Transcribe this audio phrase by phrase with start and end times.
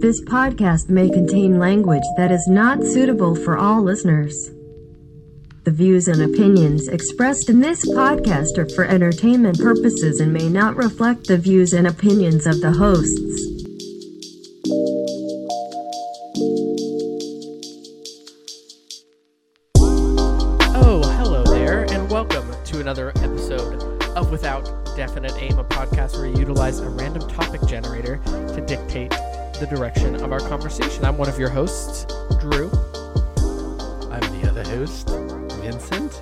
[0.00, 4.50] This podcast may contain language that is not suitable for all listeners.
[5.64, 10.76] The views and opinions expressed in this podcast are for entertainment purposes and may not
[10.76, 13.57] reflect the views and opinions of the hosts.
[31.38, 32.04] Of your hosts,
[32.40, 32.68] Drew.
[34.10, 35.08] I'm the other host,
[35.62, 36.20] Vincent.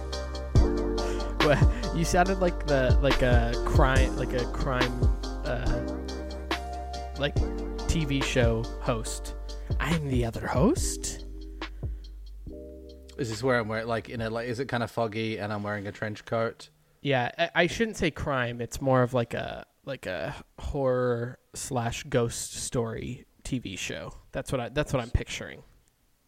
[1.40, 4.92] Well, You sounded like the like a crime like a crime
[5.46, 5.86] uh,
[7.18, 7.34] like
[7.88, 9.34] TV show host.
[9.80, 11.24] I'm the other host.
[13.16, 14.48] Is this where I'm wearing like in a like?
[14.48, 16.68] Is it kind of foggy and I'm wearing a trench coat?
[17.00, 18.60] Yeah, I, I shouldn't say crime.
[18.60, 24.12] It's more of like a like a horror slash ghost story TV show.
[24.32, 25.62] That's what I that's what I'm picturing.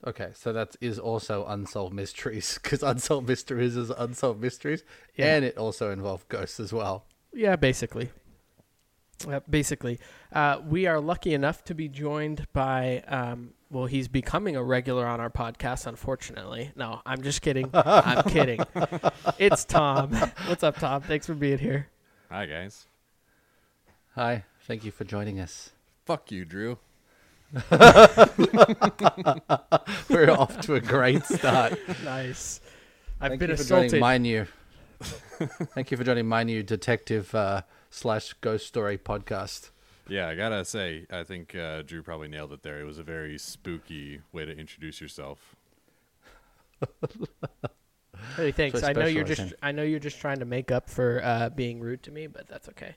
[0.06, 4.84] Okay, so that is also unsolved mysteries because unsolved mysteries is unsolved mysteries,
[5.16, 5.34] Yeah.
[5.34, 7.04] and it also involved ghosts as well.
[7.32, 8.10] Yeah, basically.
[9.28, 9.98] Uh, basically,
[10.32, 13.02] uh, we are lucky enough to be joined by.
[13.08, 15.86] Um, well, he's becoming a regular on our podcast.
[15.88, 17.68] Unfortunately, no, I'm just kidding.
[17.74, 18.60] I'm kidding.
[19.38, 20.12] It's Tom.
[20.46, 21.02] What's up, Tom?
[21.02, 21.88] Thanks for being here.
[22.30, 22.86] Hi guys.
[24.14, 25.70] Hi, thank you for joining us.
[26.06, 26.78] Fuck you, Drew.
[30.10, 31.78] We're off to a great start.
[32.04, 32.60] Nice.
[33.20, 33.90] I've Thank been you for assaulted.
[33.90, 34.46] joining my new.
[35.74, 39.70] thank you for joining my new detective uh, slash ghost story podcast.
[40.08, 42.80] Yeah, I gotta say, I think uh, Drew probably nailed it there.
[42.80, 45.54] It was a very spooky way to introduce yourself.
[48.36, 48.80] Hey, thanks.
[48.80, 49.52] So I I know you're specialize just.
[49.52, 49.58] in.
[49.62, 52.46] I know you're just trying to make up for uh, being rude to me, but
[52.48, 52.96] that's okay.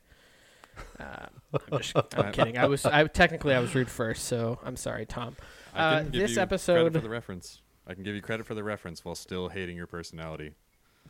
[0.99, 1.25] Uh,
[1.71, 1.95] I'm just.
[2.15, 2.57] I'm kidding.
[2.57, 2.85] I was.
[2.85, 5.35] I technically I was rude first, so I'm sorry, Tom.
[5.75, 7.61] Uh, can give this you credit episode- for the reference.
[7.87, 10.53] I can give you credit for the reference while still hating your personality.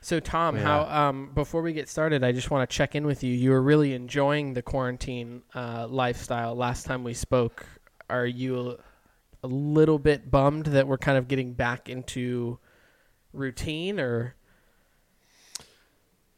[0.01, 0.63] So, Tom, Yeah.
[0.63, 3.33] how um, before we get started, I just want to check in with you.
[3.33, 7.67] You were really enjoying the quarantine uh, lifestyle last time we spoke.
[8.11, 8.79] Are you
[9.43, 12.59] a little bit bummed that we're kind of getting back into
[13.33, 14.35] routine, or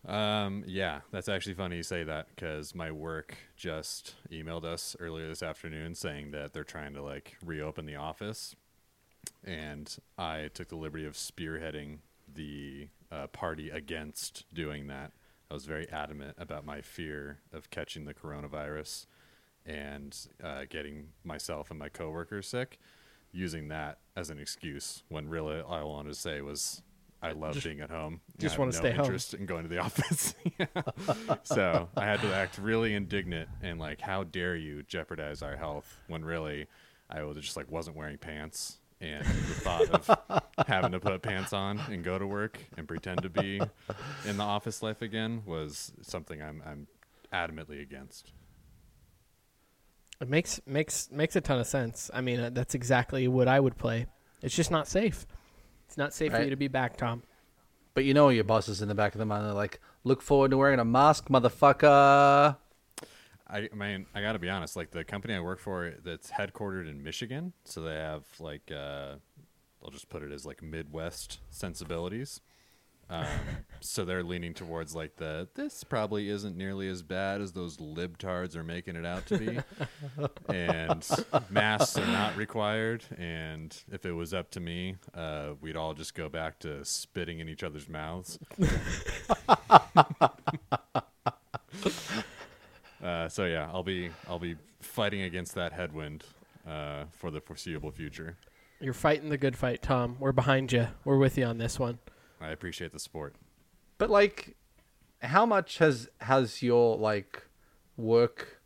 [0.07, 5.29] Um, yeah, that's actually funny you say that because my work just emailed us earlier
[5.29, 8.55] this afternoon saying that they're trying to like reopen the office,
[9.45, 11.99] and I took the liberty of spearheading
[12.33, 15.13] the uh, party against doing that.
[15.51, 19.07] I was very adamant about my fear of catching the coronavirus
[19.65, 22.79] and uh, getting myself and my coworkers sick,
[23.33, 26.83] using that as an excuse when really all I wanted to say was
[27.23, 28.21] I love Just- being at home.
[28.39, 29.05] just I wanna no stay home.
[29.07, 30.35] interest in going to the office.
[31.45, 35.99] So I had to act really indignant and like, how dare you jeopardize our health
[36.09, 36.67] when really
[37.09, 38.79] I was just like wasn't wearing pants.
[39.01, 43.23] And the thought of having to put pants on and go to work and pretend
[43.23, 43.61] to be
[44.27, 46.87] in the office life again was something I'm I'm
[47.33, 48.33] adamantly against.
[50.21, 52.11] It makes makes makes a ton of sense.
[52.15, 54.07] I mean, uh, that's exactly what I would play.
[54.43, 55.27] It's just not safe.
[55.87, 57.23] It's not safe for you to be back, Tom.
[57.95, 59.47] But you know your boss is in the back of the mind.
[59.47, 62.57] They're like, look forward to wearing a mask, motherfucker.
[63.49, 64.77] I, I mean, I got to be honest.
[64.77, 69.15] Like the company I work for, that's headquartered in Michigan, so they have like, uh,
[69.83, 72.41] I'll just put it as like Midwest sensibilities.
[73.09, 73.27] Um,
[73.81, 78.57] so they're leaning towards like the this probably isn't nearly as bad as those libtards
[78.57, 79.59] are making it out to be,
[80.53, 81.09] and
[81.49, 83.05] masks are not required.
[83.17, 87.39] And if it was up to me, uh, we'd all just go back to spitting
[87.39, 88.39] in each other's mouths.
[93.03, 96.25] Uh, so yeah, I'll be I'll be fighting against that headwind
[96.67, 98.37] uh, for the foreseeable future.
[98.81, 100.17] You're fighting the good fight, Tom.
[100.19, 100.89] We're behind you.
[101.05, 101.99] We're with you on this one.
[102.41, 103.35] I appreciate the sport.
[103.99, 104.57] But like,
[105.23, 107.43] how much has has your like
[107.97, 108.61] work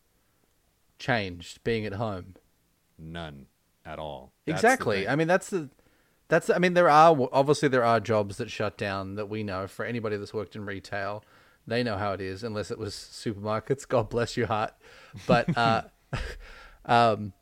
[0.98, 2.34] changed being at home?
[2.98, 3.46] None
[3.84, 4.32] at all.
[4.46, 5.08] That's exactly.
[5.08, 5.70] I mean, that's the
[6.28, 6.50] that's.
[6.50, 9.66] I mean, there are obviously there are jobs that shut down that we know.
[9.66, 11.24] For anybody that's worked in retail,
[11.66, 12.42] they know how it is.
[12.42, 14.72] Unless it was supermarkets, God bless your heart.
[15.26, 15.82] But uh,
[16.84, 17.32] um,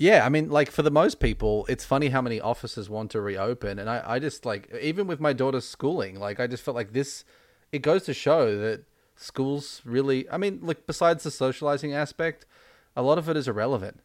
[0.00, 3.20] yeah, I mean, like for the most people, it's funny how many offices want to
[3.20, 6.74] reopen, and I, I just like even with my daughter's schooling, like I just felt
[6.74, 7.22] like this.
[7.70, 10.26] It goes to show that schools really.
[10.30, 12.46] I mean, like besides the socializing aspect,
[12.96, 14.00] a lot of it is irrelevant.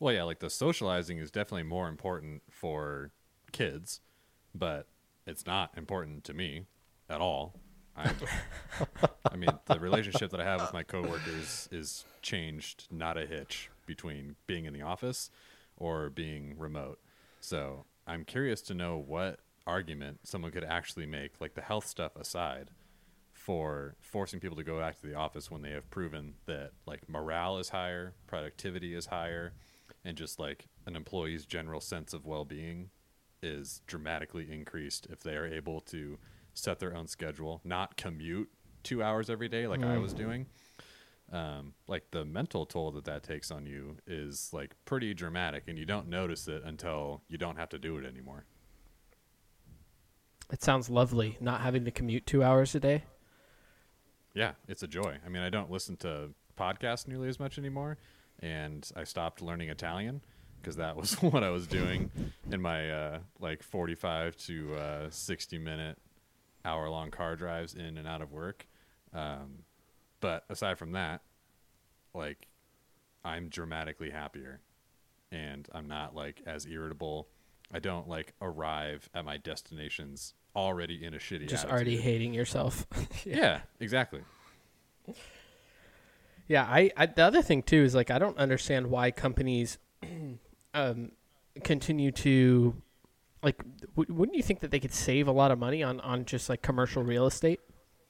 [0.00, 3.12] Well, yeah, like the socializing is definitely more important for
[3.52, 4.00] kids,
[4.56, 4.88] but
[5.24, 6.66] it's not important to me
[7.08, 7.54] at all.
[7.96, 8.10] I,
[9.30, 13.70] I mean, the relationship that I have with my coworkers is changed, not a hitch,
[13.86, 15.30] between being in the office
[15.76, 16.98] or being remote.
[17.40, 22.16] So I'm curious to know what argument someone could actually make, like the health stuff
[22.16, 22.70] aside,
[23.32, 27.08] for forcing people to go back to the office when they have proven that like
[27.08, 29.52] morale is higher, productivity is higher,
[30.04, 32.90] and just like an employee's general sense of well-being
[33.42, 36.18] is dramatically increased if they are able to
[36.54, 38.50] set their own schedule, not commute
[38.82, 40.18] two hours every day like I was mm.
[40.18, 40.46] doing.
[41.32, 45.76] Um, like the mental toll that that takes on you is like pretty dramatic, and
[45.78, 48.44] you don't notice it until you don't have to do it anymore.
[50.52, 53.04] It sounds lovely not having to commute two hours a day.
[54.34, 55.16] Yeah, it's a joy.
[55.24, 57.98] I mean, I don't listen to podcasts nearly as much anymore,
[58.40, 60.20] and I stopped learning Italian
[60.60, 62.10] because that was what I was doing
[62.50, 65.98] in my uh, like 45 to uh, 60 minute
[66.64, 68.66] hour long car drives in and out of work.
[69.14, 69.60] Um,
[70.26, 71.22] but aside from that,
[72.12, 72.48] like
[73.24, 74.60] I'm dramatically happier,
[75.30, 77.28] and I'm not like as irritable.
[77.72, 81.48] I don't like arrive at my destinations already in a shitty.
[81.48, 81.70] Just attitude.
[81.70, 82.88] already hating yourself.
[83.24, 84.22] Yeah, exactly.
[86.48, 89.78] Yeah, I, I the other thing too is like I don't understand why companies
[90.74, 91.12] um
[91.62, 92.74] continue to
[93.44, 93.58] like
[93.94, 96.48] w- wouldn't you think that they could save a lot of money on on just
[96.48, 97.60] like commercial real estate?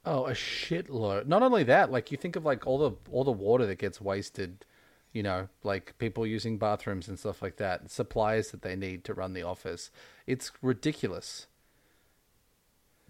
[0.09, 1.27] Oh, a shitload.
[1.27, 3.99] Not only that, like you think of like all the all the water that gets
[3.99, 4.65] wasted,
[5.11, 9.13] you know, like people using bathrooms and stuff like that, supplies that they need to
[9.13, 9.91] run the office.
[10.25, 11.47] It's ridiculous.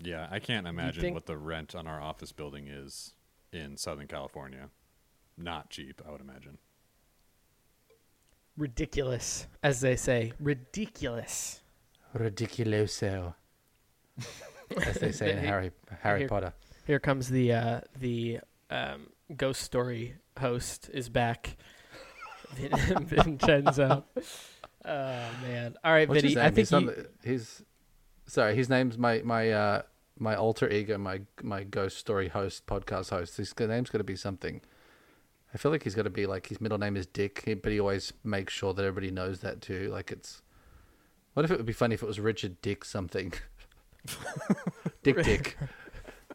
[0.02, 3.14] Yeah, I can't imagine think- what the rent on our office building is
[3.54, 4.70] in Southern California.
[5.38, 6.58] Not cheap, I would imagine.
[8.58, 10.34] Ridiculous, as they say.
[10.40, 11.62] Ridiculous.
[12.16, 13.36] Ridiculoso.
[14.86, 15.72] As they say in Harry
[16.02, 16.52] Harry Potter.
[16.88, 18.40] Here comes the uh the
[18.70, 21.58] um ghost story host is back.
[22.56, 24.06] Vincenzo.
[24.86, 25.76] Oh man.
[25.84, 26.38] All right, What's Vinny.
[26.38, 27.62] I think he's, you, the- he's
[28.26, 28.56] sorry.
[28.56, 29.82] His name's my my uh
[30.18, 33.36] my alter ego, my my ghost story host, podcast host.
[33.36, 34.62] His name's got to be something.
[35.54, 37.82] I feel like he's got to be like his middle name is Dick, but he
[37.82, 39.90] always makes sure that everybody knows that too.
[39.92, 40.42] Like it's.
[41.34, 43.34] What if it would be funny if it was Richard Dick something?
[45.04, 45.58] Dick Dick,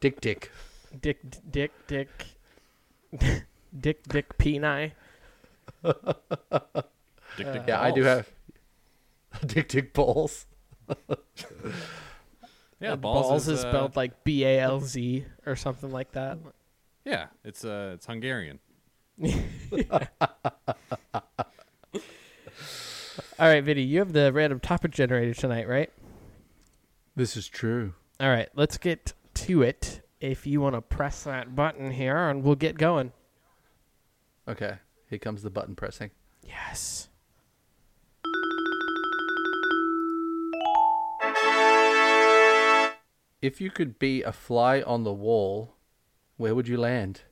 [0.02, 0.50] Dick Dick.
[1.00, 1.18] Dick
[1.48, 2.10] Dick Dick
[3.80, 4.90] Dick Dick Peni.
[5.84, 6.82] Dick, Uh,
[7.36, 8.28] dick, Yeah, I do have
[9.46, 10.46] Dick Dick balls.
[12.80, 16.36] Yeah, Uh, balls, is, uh, spelled like B A L Z or something like that.
[17.04, 18.58] Yeah, it's uh, it's Hungarian.
[23.38, 25.92] All right, Vinny, you have the random topic generator tonight, right?
[27.14, 27.94] This is true.
[28.18, 29.12] All right, let's get
[29.42, 30.00] to it.
[30.20, 33.12] If you want to press that button here, and we'll get going.
[34.46, 34.78] Okay,
[35.10, 36.10] here comes the button pressing.
[36.46, 37.08] Yes.
[43.40, 45.74] If you could be a fly on the wall,
[46.36, 47.22] where would you land?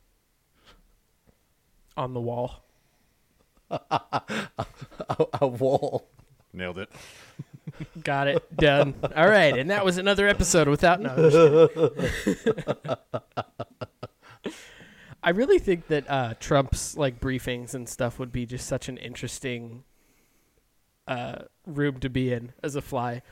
[1.96, 2.64] On the wall.
[3.70, 3.80] a,
[5.40, 6.08] a wall.
[6.52, 6.90] Nailed it.
[8.04, 8.56] Got it.
[8.56, 8.94] Done.
[9.14, 11.10] All right, and that was another episode without no.
[11.10, 12.96] I'm just kidding.
[15.22, 18.96] I really think that uh, Trump's like briefings and stuff would be just such an
[18.96, 19.84] interesting
[21.06, 23.22] uh, room to be in as a fly.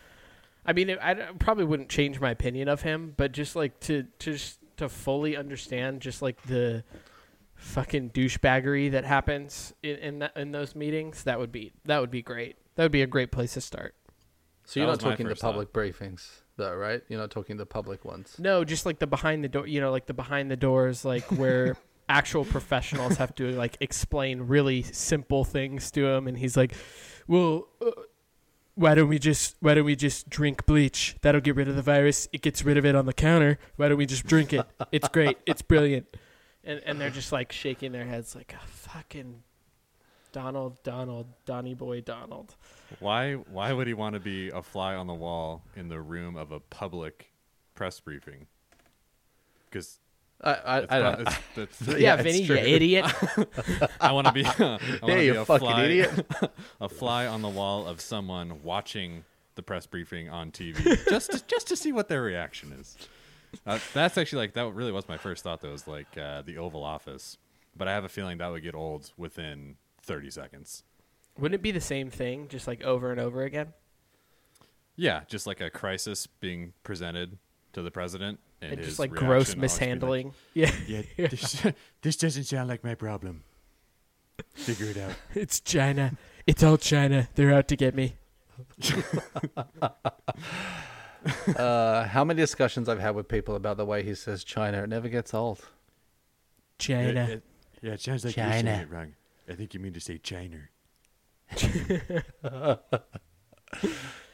[0.67, 4.03] I mean, it, I probably wouldn't change my opinion of him, but just like to
[4.19, 6.85] to just to fully understand just like the
[7.55, 12.11] fucking douchebaggery that happens in in, that, in those meetings, that would be that would
[12.11, 12.57] be great.
[12.75, 13.95] That would be a great place to start.
[14.69, 15.53] So you're not talking the first thought.
[15.53, 17.03] public briefings, though, right?
[17.09, 18.37] You're not talking the public ones.
[18.39, 21.25] No, just like the behind the door, you know, like the behind the doors, like
[21.33, 21.79] where
[22.11, 26.75] actual professionals have to like explain really simple things to him, and he's like,
[27.27, 27.93] "Well, uh,
[28.75, 31.17] why don't we just why don't we just drink bleach?
[31.23, 32.29] That'll get rid of the virus.
[32.31, 33.59] It gets rid of it on the counter.
[33.77, 34.67] Why don't we just drink it?
[34.93, 35.39] It's great.
[35.47, 36.15] It's brilliant."
[36.63, 39.43] and and they're just like shaking their heads like "Ah, fucking
[40.33, 42.55] Donald, Donald, Donny Boy, Donald.
[43.01, 46.37] Why why would he want to be a fly on the wall in the room
[46.37, 47.31] of a public
[47.75, 48.47] press briefing?
[49.71, 49.99] Because
[50.41, 51.67] I, I, I don't know.
[51.87, 53.07] Yeah, Yeah, it's Vinny, you idiot.
[54.01, 56.27] I want to be, I wanna Yeah, be you a fucking fly, idiot.
[56.81, 59.25] a fly on the wall of someone watching
[59.57, 62.97] the press briefing on TV, just to, just to see what their reaction is.
[63.67, 64.73] Uh, that's actually like that.
[64.75, 65.61] Really was my first thought.
[65.61, 67.37] Though was like uh, the Oval Office,
[67.77, 69.75] but I have a feeling that would get old within
[70.09, 70.83] thirty seconds.
[71.39, 73.73] Wouldn't it be the same thing, just like over and over again?
[74.97, 77.39] Yeah, just like a crisis being presented
[77.75, 80.35] to the president, and, And his just like gross always be like, mishandling.
[80.55, 80.73] yeah.
[80.89, 81.65] yeah, this,
[82.03, 83.45] this doesn't sound like my problem.
[84.55, 85.13] Figure it out.
[85.35, 86.17] It's China.
[86.47, 87.29] It's all China.
[87.37, 88.17] They're out to get me.
[91.57, 94.89] Uh, how many discussions I've had with people about the way he says China, it
[94.89, 95.61] never gets old.
[96.79, 97.41] China.
[97.83, 98.83] yeah, it sounds like you're saying China.
[98.83, 99.15] it wrong.
[99.49, 100.69] I think you mean to say China.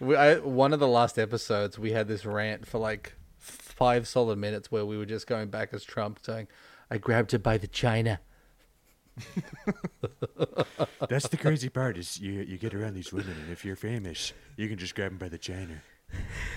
[0.01, 4.39] We, I, one of the last episodes, we had this rant for like five solid
[4.39, 6.49] minutes where we were just going back as Trump saying,
[6.91, 8.21] I grabbed her by the China.
[11.09, 14.33] That's the crazy part is you you get around these women, and if you're famous,
[14.57, 15.83] you can just grab them by the China.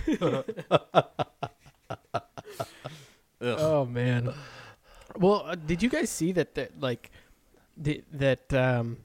[3.40, 4.34] Oh man.
[5.16, 6.56] Well, uh, did you guys see that?
[6.56, 7.12] That like,
[7.78, 8.98] the, that um,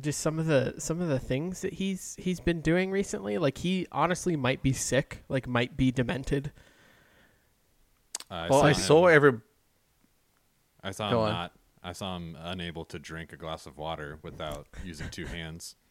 [0.00, 3.38] just some of the some of the things that he's he's been doing recently.
[3.38, 5.24] Like he honestly might be sick.
[5.28, 6.52] Like might be demented.
[8.30, 9.40] Uh, Well, I him- saw every.
[10.82, 11.32] I saw Go him on.
[11.32, 11.52] not.
[11.82, 15.76] I saw him unable to drink a glass of water without using two hands.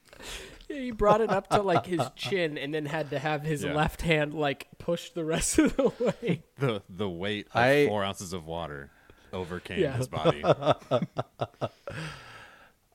[0.67, 3.63] Yeah, he brought it up to like his chin, and then had to have his
[3.63, 3.75] Yeah.
[3.75, 5.91] left hand like push the rest of the
[6.24, 6.41] way.
[6.58, 8.89] The the weight of I- four ounces of water
[9.36, 9.98] overcame Yeah.
[9.98, 10.44] his body.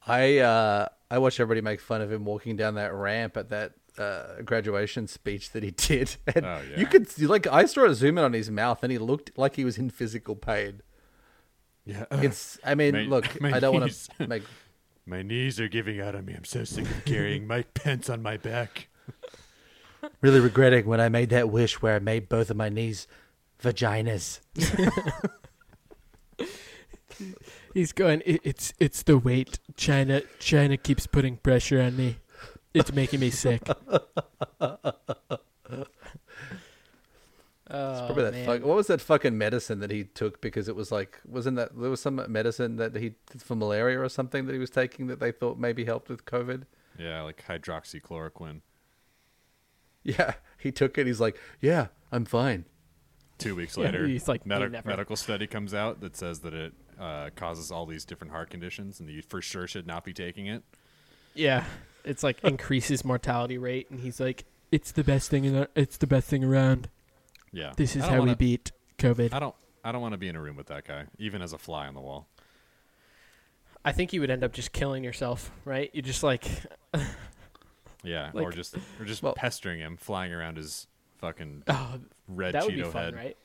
[0.06, 3.72] I uh, I watched everybody make fun of him walking down that ramp at that
[3.98, 6.16] uh, graduation speech that he did.
[6.34, 6.78] And Oh, yeah.
[6.80, 9.36] You could see, like I saw a zoom in on his mouth, and he looked
[9.38, 10.80] like he was in physical pain.
[11.84, 12.58] yeah, It's.
[12.64, 14.42] I mean, My- look, my I don't want to make.
[15.06, 16.34] my knees are giving out on me.
[16.34, 18.88] I'm so sick of carrying Mike Pence on my back.
[20.22, 23.06] Really regretting when I made that wish where I made both of my knees
[23.62, 24.40] vaginas.
[27.74, 28.22] He's going.
[28.26, 29.58] It's it's the weight.
[29.76, 32.16] China China keeps putting pressure on me.
[32.74, 33.62] It's making me sick.
[37.72, 40.74] Oh, Probably that oh, fuck, what was that fucking medicine that he took because it
[40.74, 44.52] was like wasn't that there was some medicine that he for malaria or something that
[44.52, 46.64] he was taking that they thought maybe helped with COVID.
[46.98, 48.62] Yeah, like hydroxychloroquine.
[50.02, 51.06] Yeah, he took it.
[51.06, 52.64] He's like, yeah, I'm fine.
[53.38, 56.40] Two weeks Yeah, later, he's like, medi- "You never." medical study comes out that says
[56.40, 60.04] that it uh, causes all these different heart conditions, and you for sure should not
[60.04, 60.62] be taking it.
[61.34, 61.64] Yeah,
[62.04, 65.96] it's like increases mortality rate, and he's like, "It's the best thing in the, It's
[65.96, 66.88] the best thing around.
[67.52, 69.54] Yeah, This is how don't we beat COVID." I don't.
[69.82, 71.86] I don't want to be in a room with that guy, even as a fly
[71.86, 72.28] on the wall.
[73.82, 75.90] I think you would end up just killing yourself, right?
[75.94, 76.44] You just like,
[78.02, 80.86] Yeah, or Like- just or just Well- pestering him, flying around his
[81.18, 83.14] fucking oh, red that Cheeto would be fun, head.
[83.14, 83.36] right?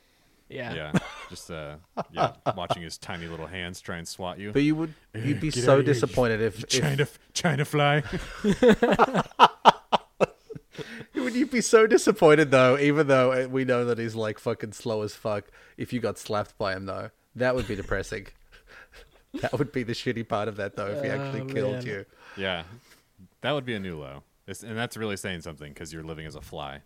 [0.48, 0.74] Yeah.
[0.74, 0.92] Yeah,
[1.30, 1.76] just uh,
[2.12, 4.52] yeah, watching his tiny little hands try and swat you.
[4.52, 7.64] But you would you'd be Get so outta here, you- disappointed if, if China, China
[7.64, 8.02] fly.
[11.14, 14.38] You would you be so disappointed though, even though uh, we know that he's like
[14.38, 15.46] fucking slow as fuck.
[15.76, 18.28] If you got slapped by him though, that would be depressing.
[19.40, 21.86] that would be the shitty part of that though, if he actually Oh, killed man.
[21.86, 22.04] you.
[22.36, 22.62] yeah,
[23.40, 24.22] that would be a new low.
[24.46, 26.82] It's, and that's really saying something because you're living as a fly.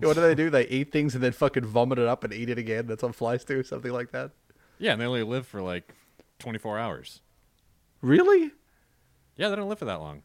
[0.00, 0.50] Yeah, What do they do?
[0.50, 2.86] They eat things and then fucking vomit it up and eat it again.
[2.86, 4.30] That's what flies do, something like that.
[4.78, 5.94] Yeah, and they only live for like
[6.38, 7.20] 24 hours.
[8.02, 8.50] Really?
[9.36, 10.22] Yeah, they don't live for that long.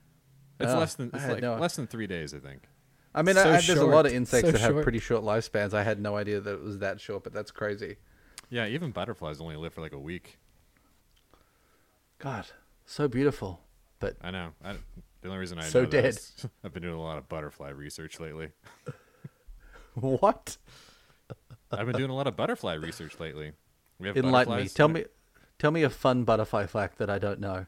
[0.60, 2.64] It's Oh, less than it's like no- less than three days, I think.
[3.14, 4.84] I mean, So I, I- there's a lot of insects So that have short.
[4.84, 5.74] pretty short lifespans.
[5.74, 7.98] I had no idea that it was that short, but that's crazy.
[8.50, 10.38] Yeah, even butterflies only live for like a week.
[12.20, 12.46] God,
[12.86, 13.62] so beautiful.
[14.00, 14.50] But I know.
[14.64, 14.74] I,
[15.22, 16.06] the only reason I So know dead.
[16.06, 18.50] is I've been doing a lot of butterfly research lately.
[20.20, 20.58] what?
[21.72, 23.54] I've been doing a lot of butterfly research lately.
[24.00, 24.68] We have Enlighten me.
[24.68, 25.06] Tell me,
[25.58, 27.66] tell me a fun butterfly fact that I don't know.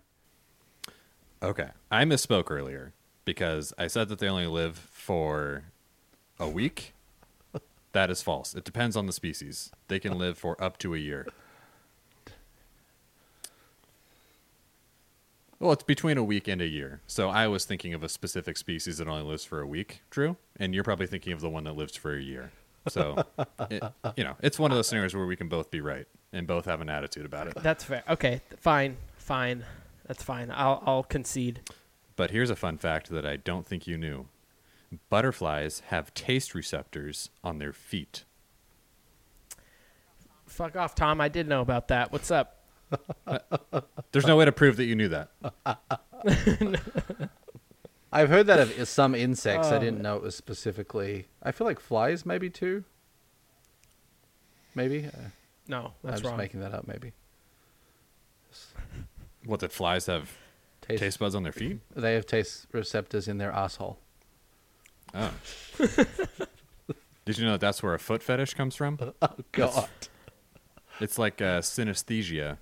[1.41, 2.93] Okay, I misspoke earlier
[3.25, 5.65] because I said that they only live for
[6.39, 6.93] a week.
[7.93, 8.53] That is false.
[8.53, 9.71] It depends on the species.
[9.87, 11.25] They can live for up to a year.
[15.59, 17.01] Well, it's between a week and a year.
[17.07, 20.37] So I was thinking of a specific species that only lives for a week, Drew,
[20.57, 22.51] and you're probably thinking of the one that lives for a year.
[22.89, 23.23] So,
[23.69, 23.83] it,
[24.15, 26.65] you know, it's one of those scenarios where we can both be right and both
[26.65, 27.55] have an attitude about it.
[27.61, 28.03] That's fair.
[28.07, 29.65] Okay, fine, fine.
[30.07, 30.51] That's fine.
[30.51, 31.61] I'll I'll concede.
[32.15, 34.27] But here's a fun fact that I don't think you knew:
[35.09, 38.23] butterflies have taste receptors on their feet.
[40.45, 41.19] Fuck off, Tom.
[41.19, 42.11] I did know about that.
[42.11, 42.56] What's up?
[44.11, 45.29] There's no way to prove that you knew that.
[48.11, 49.67] I've heard that of some insects.
[49.67, 49.79] I Oh.
[49.79, 51.27] didn't know it was specifically.
[51.43, 52.83] I feel like flies, maybe too.
[54.75, 55.11] Maybe uh,
[55.67, 56.37] No, I'm that's just wrong.
[56.37, 56.87] making that up.
[56.87, 57.11] Maybe
[59.45, 60.31] What that flies have
[60.81, 60.99] taste.
[61.01, 61.79] taste buds on their feet?
[61.95, 63.99] They have taste receptors in their asshole.
[65.13, 65.31] Oh.
[67.25, 68.97] Did you know that that's where a foot fetish comes from?
[69.21, 69.89] Oh God!
[70.99, 72.57] It's like uh, synesthesia,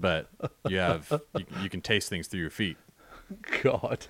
[0.00, 0.28] but
[0.68, 2.76] you have you, you can taste things through your feet.
[3.62, 4.06] God!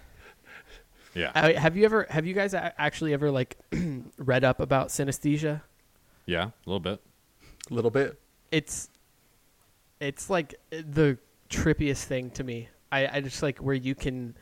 [1.15, 2.07] Yeah, Uh, have you ever?
[2.09, 3.59] Have you guys actually ever like
[4.17, 5.63] read up about synesthesia?
[6.27, 7.01] yeah, a little bit.
[7.71, 8.21] A little bit.
[8.53, 8.89] It's
[10.01, 11.19] it's like the
[11.51, 12.69] trippiest thing to me.
[12.93, 14.37] I, I just like where you can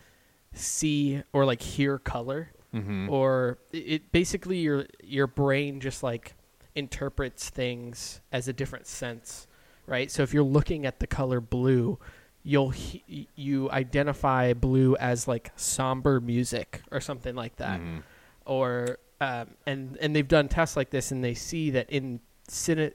[0.52, 3.08] see or like hear color, Mm-hmm.
[3.08, 6.34] or it, it basically your your brain just like
[6.74, 9.46] interprets things as a different sense,
[9.88, 10.10] right?
[10.10, 11.98] So if you're looking at the color blue,
[12.44, 18.02] you'll he- you identify blue as like somber music or something like that Mhm.
[18.46, 22.92] or um, and and they've done tests like this and they see that in syne-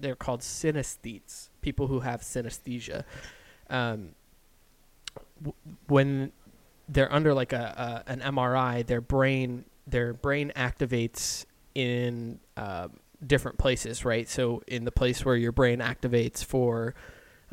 [0.00, 3.04] they're called synesthetes people who have synesthesia
[3.68, 4.14] um,
[5.42, 5.54] w-
[5.88, 6.32] when
[6.88, 11.44] they're under like a, a an MRI their brain their brain activates
[11.74, 12.92] in um,
[13.26, 16.94] different places right so in the place where your brain activates for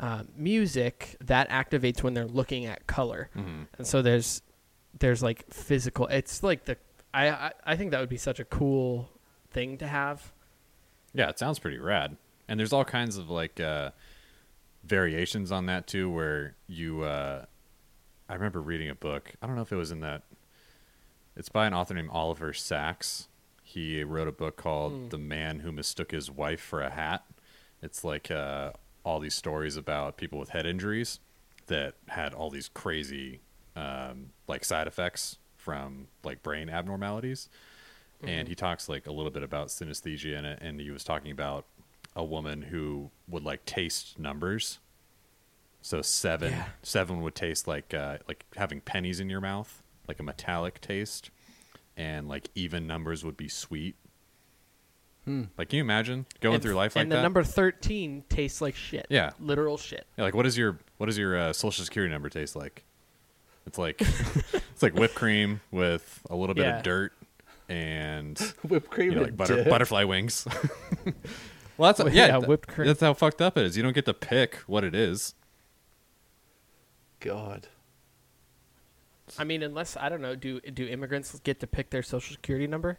[0.00, 3.66] um, music that activates when they're looking at color Mhm.
[3.76, 4.42] and so there's
[4.98, 6.76] there's like physical it's like the
[7.12, 9.10] I, I i think that would be such a cool
[9.50, 10.32] thing to have
[11.14, 12.16] Yeah, it sounds pretty rad.
[12.48, 13.90] And there's all kinds of like uh,
[14.84, 17.02] variations on that too, where you.
[17.02, 17.44] Uh,
[18.28, 19.32] I remember reading a book.
[19.42, 20.22] I don't know if it was in that.
[21.36, 23.28] It's by an author named Oliver Sacks.
[23.68, 25.08] He wrote a book called Hmm.
[25.10, 27.24] "The Man Who Mistook His Wife for a Hat."
[27.82, 28.72] It's like uh,
[29.04, 31.20] all these stories about people with head injuries
[31.66, 33.40] that had all these crazy
[33.76, 37.48] um, like side effects from like brain abnormalities
[38.24, 41.30] and he talks like a little bit about synesthesia in it and he was talking
[41.30, 41.66] about
[42.16, 44.78] a woman who would like taste numbers
[45.82, 46.64] so seven Yeah.
[46.82, 51.30] seven would taste like uh, like having pennies in your mouth like a metallic taste
[51.98, 53.96] and like even numbers would be sweet
[55.58, 57.00] like can you imagine going and, through life like that?
[57.02, 59.32] and the that number 13 tastes like shit Yeah.
[59.38, 62.56] literal shit Yeah, like what is your what does your uh, social security number taste
[62.56, 62.84] like?
[63.66, 64.00] It's like
[64.72, 66.78] it's like whipped cream with a little bit Yeah.
[66.78, 67.12] of dirt
[67.68, 70.46] and Whipped cream you know, like and butter, butterfly wings.
[71.76, 72.86] well, that's Well, yeah, yeah, whipped cream.
[72.86, 73.76] That's how fucked up it is.
[73.76, 75.34] You don't get to pick what it is.
[77.20, 77.68] God.
[79.38, 82.66] I mean unless i don't know do do immigrants get to pick their social security
[82.66, 82.98] number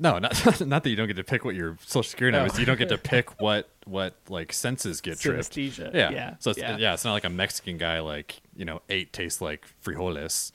[0.00, 2.54] No, not not that you don't get to pick what your social security number Oh.
[2.54, 2.60] is.
[2.60, 5.50] You don't get to pick what what like senses get tripped.
[5.52, 5.92] Synesthesia.
[5.92, 6.10] Yeah.
[6.10, 6.76] Yeah, So it's, yeah.
[6.76, 6.94] yeah.
[6.94, 10.52] it's not like a Mexican guy like you know eight tastes like frijoles,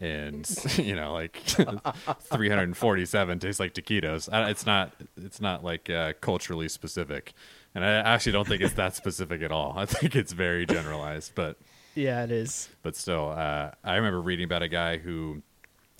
[0.00, 0.42] and
[0.76, 1.36] you know like
[2.32, 4.28] three hundred and forty seven tastes like taquitos.
[4.50, 7.32] It's not it's not like uh, culturally specific,
[7.76, 9.74] and I actually don't think it's that specific at all.
[9.76, 11.58] I think it's very generalized, but
[11.94, 15.42] yeah it is but still, uh, I remember reading about a guy who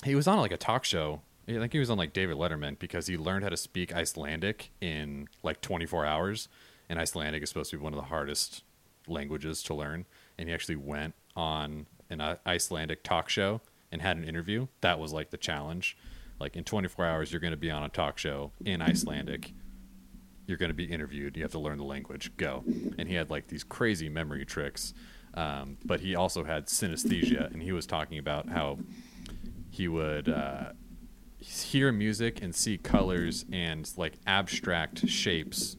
[0.04, 1.20] he was on like a talk show.
[1.48, 4.70] I think he was on like David Letterman because he learned how to speak Icelandic
[4.80, 6.48] in like 24 hours.
[6.88, 8.62] And Icelandic is supposed to be one of the hardest
[9.08, 10.06] languages to learn.
[10.38, 13.60] And he actually went on an Icelandic talk show
[13.92, 14.68] and had an interview.
[14.80, 15.96] That was like the challenge.
[16.38, 19.52] Like in 24 hours, you're going to be on a talk show in Icelandic.
[20.46, 21.36] You're going to be interviewed.
[21.36, 22.32] You have to learn the language.
[22.36, 22.64] Go.
[22.98, 24.94] And he had like these crazy memory tricks.
[25.34, 27.52] Um, but he also had synesthesia.
[27.52, 28.78] And he was talking about how
[29.70, 30.72] he would uh,
[31.38, 35.76] hear music and see colors and like abstract shapes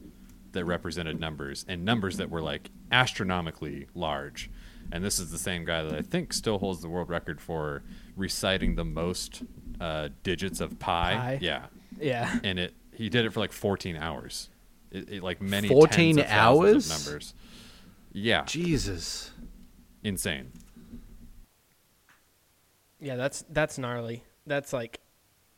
[0.54, 4.50] that represented numbers and numbers that were like astronomically large.
[4.92, 7.84] And this is the same guy that I think still holds the world record for
[8.16, 9.44] reciting the most
[9.80, 11.14] uh, digits of pi.
[11.16, 11.40] Pi?
[11.42, 11.66] Yeah,
[12.00, 14.50] yeah and it he did it for like 14 hours.
[14.92, 16.92] It, it, like many 14 of hours?
[16.92, 17.34] of numbers.
[18.12, 19.32] Yeah, Jesus.
[20.04, 20.52] Insane.
[23.00, 24.24] Yeah, that's that's gnarly.
[24.46, 25.00] That's like,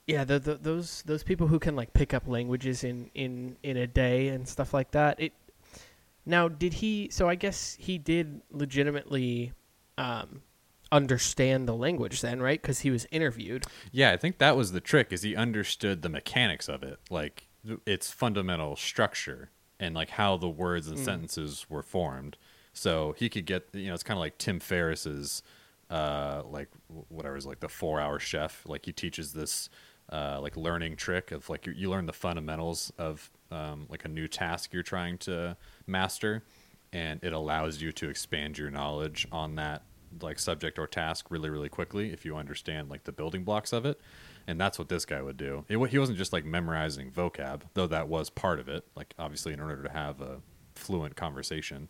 [0.08, 3.77] yeah, the, the, those those people who can like pick up languages in in in
[3.77, 5.19] a day and stuff like that.
[5.19, 5.34] It
[6.25, 7.10] now did he?
[7.12, 9.51] So I guess he did legitimately
[9.97, 10.41] um,
[10.91, 12.62] understand the language then, right?
[12.62, 13.65] Because he was interviewed.
[13.91, 17.47] Yeah, I think that was the trick is he understood the mechanics of it, like
[17.86, 22.38] its fundamental structure and like how the words and sentences were formed.
[22.73, 25.43] So he could get, you know, it's kind of like Tim Ferriss's,
[25.89, 28.63] uh, like wh- whatever is like the four hour chef.
[28.65, 29.69] Like he teaches this,
[30.12, 34.07] uh, like learning trick of like you, you learn the fundamentals of um, like a
[34.07, 35.55] new task you're trying to
[35.86, 36.43] master,
[36.91, 39.83] and it allows you to expand your knowledge on that
[40.21, 43.86] like subject or task really really quickly if you understand like the building blocks of
[43.86, 43.99] it.
[44.45, 45.63] And that's what this guy would do.
[45.69, 49.53] It, he wasn't just like memorizing vocab though that was part of it like obviously
[49.53, 50.41] in order to have a
[50.75, 51.89] fluent conversation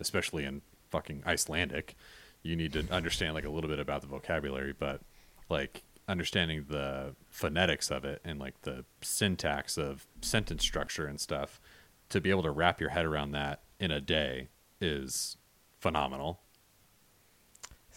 [0.00, 1.94] especially in fucking icelandic
[2.42, 5.00] you need to understand like a little bit about the vocabulary but
[5.48, 11.60] like understanding the phonetics of it and like the syntax of sentence structure and stuff
[12.08, 14.48] to be able to wrap your head around that in a day
[14.80, 15.36] is
[15.78, 16.40] phenomenal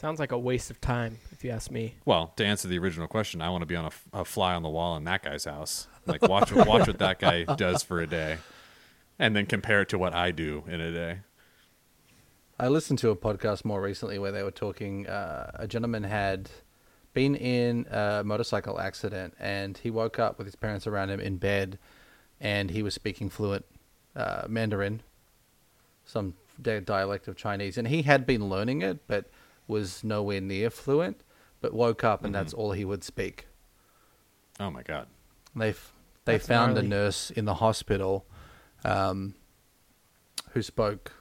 [0.02, 1.94] Sounds like a waste of time, if you ask me.
[2.06, 4.70] Well, to answer the original question, I want to be on a fly on the
[4.70, 5.86] wall in that guy's house.
[6.08, 8.40] Like watch watch what that guy does for a day,
[9.20, 11.20] and then compare it to what I do in a day.
[12.62, 15.08] I listened to a podcast more recently where they were talking.
[15.08, 16.48] Uh, a gentleman had
[17.12, 21.38] been in a motorcycle accident and he woke up with his parents around him in
[21.38, 21.80] bed
[22.40, 23.66] and he was speaking fluent
[24.16, 25.02] uh, Mandarin,
[26.06, 27.80] some dialect of Chinese.
[27.80, 29.26] And he had been learning it but
[29.68, 31.24] was nowhere near fluent,
[31.62, 33.48] but woke up and that's all he would speak.
[34.60, 35.08] Oh my god!
[35.56, 35.94] They f-
[36.26, 36.86] they That's found gnarly.
[36.86, 38.28] a nurse in the hospital
[38.86, 39.34] um,
[40.52, 41.14] who spoke,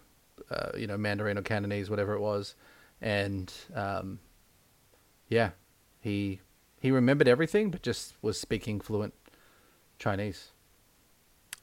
[0.50, 2.54] uh, you know, Mandarin or Cantonese, whatever it was,
[3.00, 4.18] and um,
[5.28, 5.50] yeah,
[6.00, 6.40] he
[6.80, 9.14] he remembered everything, but just was speaking fluent
[9.98, 10.48] Chinese.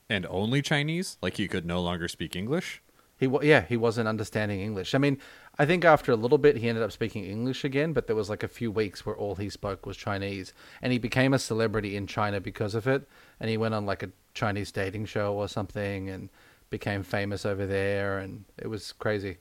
[0.10, 1.18] And only Chinese?
[1.22, 2.82] Like he could no longer speak English?
[3.18, 4.94] He yeah, he wasn't understanding English.
[4.94, 5.18] I mean,
[5.58, 8.30] I think after a little bit he ended up speaking English again, but there was
[8.30, 11.96] like a few weeks where all he spoke was Chinese, and he became a celebrity
[11.96, 13.08] in China because of it.
[13.40, 16.30] And he went on like a Chinese dating show or something, and
[16.70, 19.38] became famous over there, and it was crazy.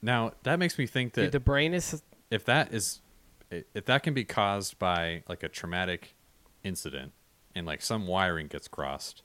[0.00, 3.00] Now that makes me think that Dude, the brain is if that is
[3.50, 6.14] if that can be caused by like a traumatic
[6.64, 7.12] incident
[7.54, 9.22] and like some wiring gets crossed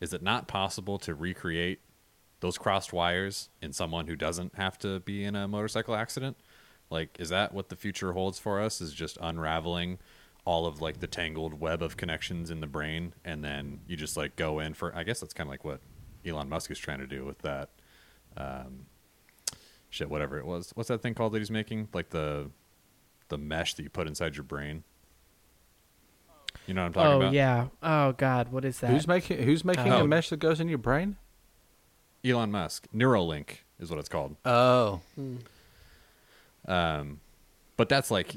[0.00, 1.80] is it not possible to recreate
[2.40, 6.36] those crossed wires in someone who doesn't have to be in a motorcycle accident
[6.90, 9.98] like is that what the future holds for us is just unraveling
[10.44, 14.16] all of like the tangled web of connections in the brain and then you just
[14.16, 15.80] like go in for i guess that's kind of like what
[16.26, 17.68] elon musk is trying to do with that
[18.36, 18.86] um
[19.88, 22.50] shit whatever it was what's that thing called that he's making like the
[23.28, 24.82] the mesh that you put inside your brain
[26.66, 27.66] you know what i'm talking Oh about yeah.
[27.82, 28.90] Oh god, what is that?
[28.90, 30.04] Who's making Who's making Oh.
[30.04, 31.16] a mesh that goes in your brain?
[32.24, 35.00] elon musk neuralink is what it's called Oh,
[36.66, 37.20] um
[37.76, 38.36] but that's like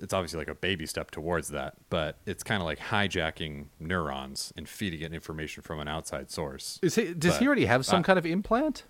[0.00, 4.52] it's obviously like a baby step towards that but it's kind of like hijacking neurons
[4.56, 7.12] and feeding it information from an outside source is he?
[7.14, 8.84] Does he already have some uh, kind of implant?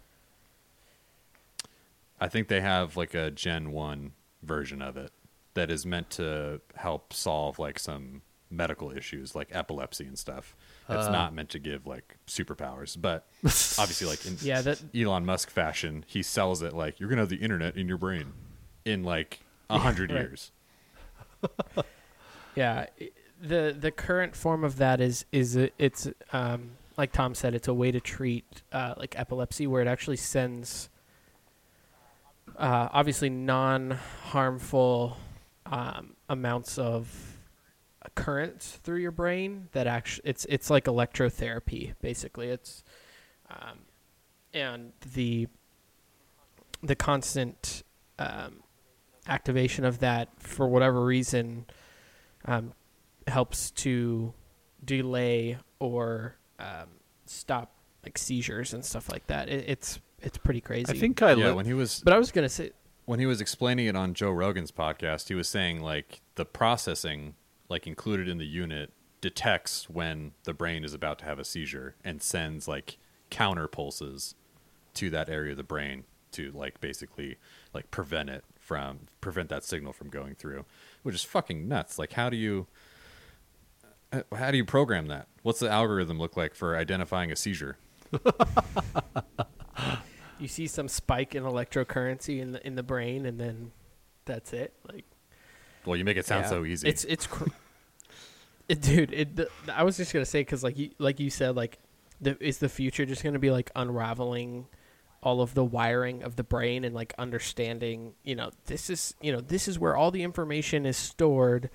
[2.21, 4.13] I think they have like a Gen 1
[4.43, 5.11] version of it
[5.55, 10.55] that is meant to help solve like some medical issues like epilepsy and stuff.
[10.89, 15.51] It's not meant to give like superpowers, but obviously like in Yeah, that- Elon Musk
[15.51, 18.33] fashion, he sells it like you're going to have the internet in your brain
[18.85, 20.21] in like a hundred right.
[20.21, 20.53] years.
[22.55, 22.87] Yeah,
[23.41, 27.75] the the current form of that is is it's um like Tom said, it's a
[27.75, 30.89] way to treat uh, like epilepsy, where it actually sends
[32.57, 33.93] uh, obviously non
[34.25, 35.17] harmful
[35.67, 37.39] um, amounts of
[38.15, 39.69] currents through your brain.
[39.73, 42.49] That actually it's it's like electrotherapy basically.
[42.49, 42.85] It's
[43.51, 43.81] um,
[44.53, 45.49] and the
[46.83, 47.85] the constant
[48.19, 48.63] um,
[49.27, 51.67] activation of that for whatever reason
[52.45, 52.73] um,
[53.27, 54.33] helps to
[54.85, 56.89] delay or um,
[57.27, 57.73] stop
[58.05, 59.49] like seizures and stuff like that.
[59.49, 60.93] It, it's it's pretty crazy.
[60.93, 62.71] I think I yeah, li- when he was but I was gonna say,
[63.05, 67.35] when he was explaining it on Joe Rogan's podcast, he was saying like the processing
[67.69, 71.95] like included in the unit detects when the brain is about to have a seizure
[72.05, 72.99] and sends like
[73.31, 74.35] counter pulses
[74.95, 77.37] to that area of the brain to like basically
[77.73, 80.65] like prevent it from prevent that signal from going through,
[81.03, 81.99] which is fucking nuts.
[81.99, 82.69] Like how do you
[84.13, 85.27] uh, how do you program that?
[85.43, 87.77] What's the algorithm look like for identifying a seizure?
[90.39, 93.73] you see some spike in electrocurrency in the in the brain, and then
[94.25, 94.73] that's it.
[94.91, 95.05] Like
[95.85, 96.51] Well, you make it sound yeah.
[96.51, 96.89] so easy.
[96.89, 97.49] It's it's, cr-
[98.69, 99.13] it, dude.
[99.13, 99.49] It.
[99.73, 101.79] I was just gonna say because like you like you said like,
[102.21, 104.67] the is the future just gonna be like unraveling
[105.23, 109.33] all of the wiring of the brain and like understanding, you know, this is, you
[109.33, 111.71] know, this is where all the information is stored.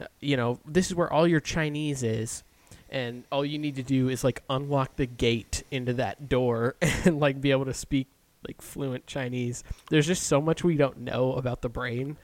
[0.00, 2.44] Uh, You know, this is where all your Chinese is.
[2.90, 7.18] And all you need to do is like unlock the gate into that door and
[7.18, 8.06] like be able to speak
[8.46, 9.64] like fluent Chinese.
[9.90, 12.16] There's just so much we don't know about the brain.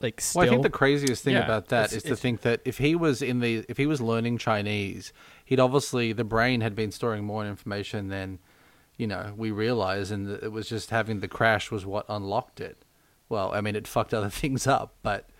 [0.00, 2.60] Like still, Well, I think the craziest thing Yeah, about that is to think that
[2.64, 5.12] if he was in the if he was learning Chinese,
[5.44, 8.38] he'd obviously the brain had been storing more information than
[8.98, 12.84] you know we realize, and it was just having the crash was what unlocked it.
[13.30, 15.30] Well, I mean, it fucked other things up, but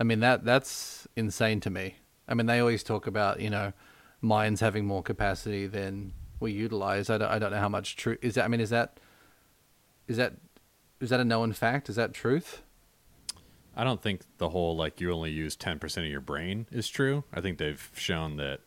[0.00, 1.96] I mean that that's insane to me.
[2.26, 3.74] I mean, they always talk about you know
[4.22, 7.10] minds having more capacity than we utilize.
[7.10, 8.44] I don't, I don't know how much truth is that.
[8.44, 8.98] I mean, is that
[10.06, 10.34] is that
[11.00, 11.88] is that a known fact?
[11.88, 12.62] Is that truth?
[13.76, 17.24] I don't think the whole like you only use 10% of your brain is true.
[17.32, 18.60] I think they've shown that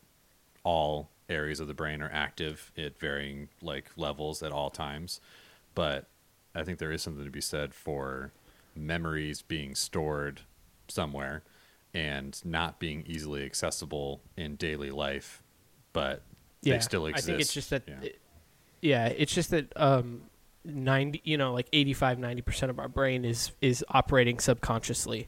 [0.62, 5.20] all areas of the brain are active at varying like levels at all times.
[5.74, 6.06] But
[6.54, 8.32] I think there is something to be said for
[8.74, 10.40] memories being stored
[10.88, 11.42] somewhere
[11.94, 15.42] and not being easily accessible in daily life,
[15.92, 16.22] but
[16.62, 17.28] yeah, they still exist.
[17.28, 18.00] I think it's just that Yeah.
[18.02, 18.18] it-
[18.82, 20.22] yeah, it's just that um
[20.64, 25.26] 90 you know like 85 90% of our brain is is operating subconsciously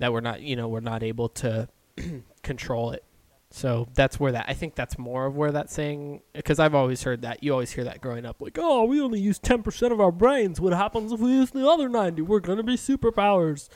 [0.00, 1.68] that we're not you know we're not able to
[2.42, 3.04] control it
[3.50, 7.02] so that's where that i think that's more of where that saying because i've always
[7.02, 10.00] heard that you always hear that growing up like oh we only use 10% of
[10.00, 13.68] our brains what happens if we use the other 90 we're gonna be superpowers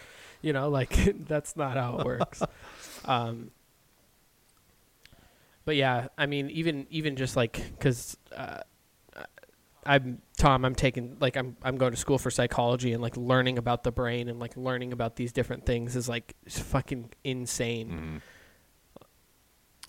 [0.43, 2.43] you know like that's not how it works
[3.05, 3.51] um
[5.65, 8.61] but yeah i mean even even just like because uh,
[9.87, 10.65] I'm Tom.
[10.65, 13.93] I'm taking like I'm I'm going to school for psychology and like learning about the
[13.93, 17.91] brain and like learning about these different things is like fucking insane.
[17.91, 18.21] Mhm.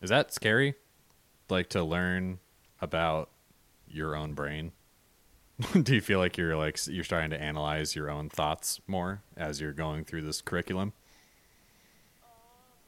[0.05, 0.75] Is that scary?
[1.49, 2.37] Like to learn
[2.79, 3.31] about
[3.87, 4.71] your own brain?
[5.81, 9.59] Do you feel like you're like you're starting to analyze your own thoughts more as
[9.59, 10.93] you're going through this curriculum?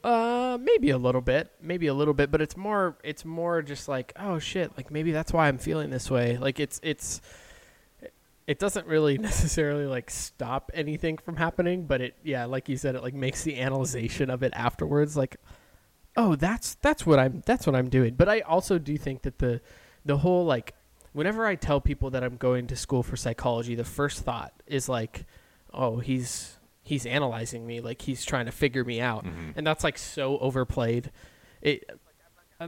[0.04, 3.88] Uh, maybe a little bit, maybe a little bit, but it's more it's more just
[3.88, 6.38] like oh shit, like maybe that's why I'm feeling this way.
[6.38, 7.20] Like it's it's
[8.46, 12.94] it doesn't really necessarily like stop anything from happening, but it yeah, like you said,
[12.94, 15.36] it like makes the analyzation of it afterwards like
[16.18, 18.14] oh that's that's what I'm that's what I'm doing.
[18.14, 19.62] But I also do think that the
[20.04, 20.74] the whole like
[21.12, 24.88] whenever I tell people that I'm going to school for psychology, the first thought is
[24.88, 25.24] like
[25.72, 27.80] oh he's he's analyzing me.
[27.80, 29.24] Like he's trying to figure me out.
[29.24, 29.52] Mm-hmm.
[29.56, 31.12] And that's like so overplayed.
[31.62, 31.88] It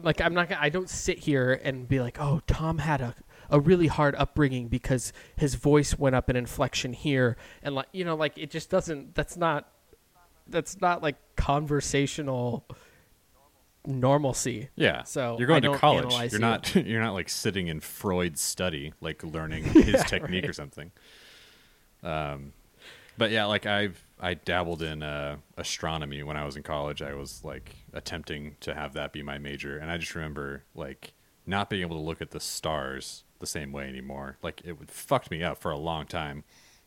[0.04, 3.12] like i'm not gonna i don't sit here and be like oh tom had a,
[3.50, 7.36] a really hard upbringing because his voice went up an inflection here.
[7.60, 9.68] And like you know like it just doesn't that's not
[10.46, 12.64] that's not like conversational
[13.87, 15.05] normalcy Yeah.
[15.05, 16.12] So, you're going to college.
[16.12, 16.38] You're you.
[16.38, 20.90] not you're not like sitting in Freud's study, like learning his technique or something.
[22.03, 22.53] Um,
[23.16, 27.03] but yeah, like I've I dabbled in uh, astronomy when I was in college.
[27.03, 31.12] I was like attempting to have that be my major, and I just remember like
[31.47, 34.37] not being able to look at the stars the same way anymore.
[34.43, 36.45] Like it would fucked me up for a long time.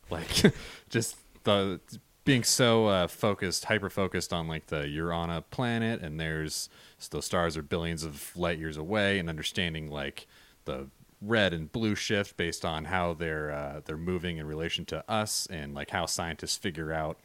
[0.09, 0.53] Like
[0.89, 1.79] just the
[2.25, 6.69] being so uh, focused, hyper focused on like the you're on a planet and there's
[7.11, 10.27] those stars are billions of light years away, and understanding like
[10.65, 10.87] the
[11.21, 15.47] red and blue shift based on how they're uh, they're moving in relation to us,
[15.47, 17.17] and like how scientists figure out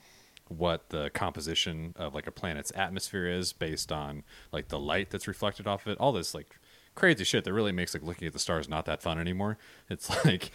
[0.48, 5.28] what the composition of like a planet's atmosphere is based on like the light that's
[5.28, 5.98] reflected off of it.
[5.98, 6.58] All this like
[6.98, 9.56] crazy shit that really makes like looking at the stars not that fun anymore.
[9.88, 10.50] It's like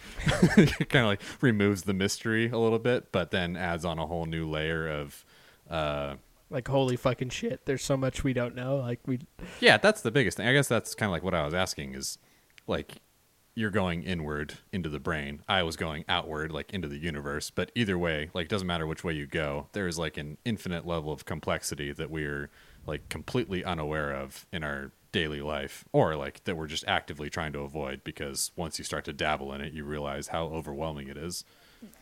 [0.58, 4.06] it kind of like removes the mystery a little bit, but then adds on a
[4.06, 5.24] whole new layer of
[5.70, 6.16] uh
[6.50, 9.18] like holy fucking shit there's so much we don't know like we
[9.60, 10.46] yeah, that's the biggest thing.
[10.46, 12.18] I guess that's kind of like what I was asking is
[12.66, 13.00] like
[13.54, 15.42] you're going inward into the brain.
[15.48, 19.02] I was going outward like into the universe, but either way, like doesn't matter which
[19.02, 19.68] way you go.
[19.72, 22.50] There's like an infinite level of complexity that we're
[22.86, 27.52] like completely unaware of in our daily life or like that we're just actively trying
[27.52, 31.16] to avoid because once you start to dabble in it, you realize how overwhelming it
[31.16, 31.44] is.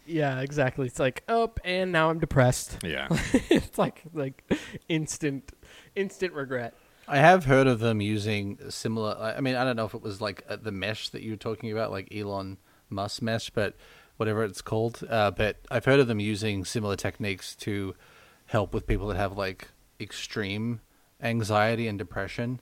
[0.07, 3.09] yeah exactly it's like oh and now i'm depressed Yeah.
[3.59, 4.43] it's like like
[4.89, 5.53] instant
[5.95, 6.75] instant regret
[7.09, 9.17] I have heard of them using similar.
[9.19, 11.33] I I mean, I don't know if it was like uh, the mesh that you
[11.33, 12.59] were talking about, like Elon
[12.91, 13.75] Musk mesh, but
[14.19, 15.03] whatever it's called.
[15.11, 17.95] Uh, but I've heard of them using similar techniques to
[18.47, 19.69] help with people that have like
[20.01, 20.81] extreme
[21.21, 22.61] anxiety and depression.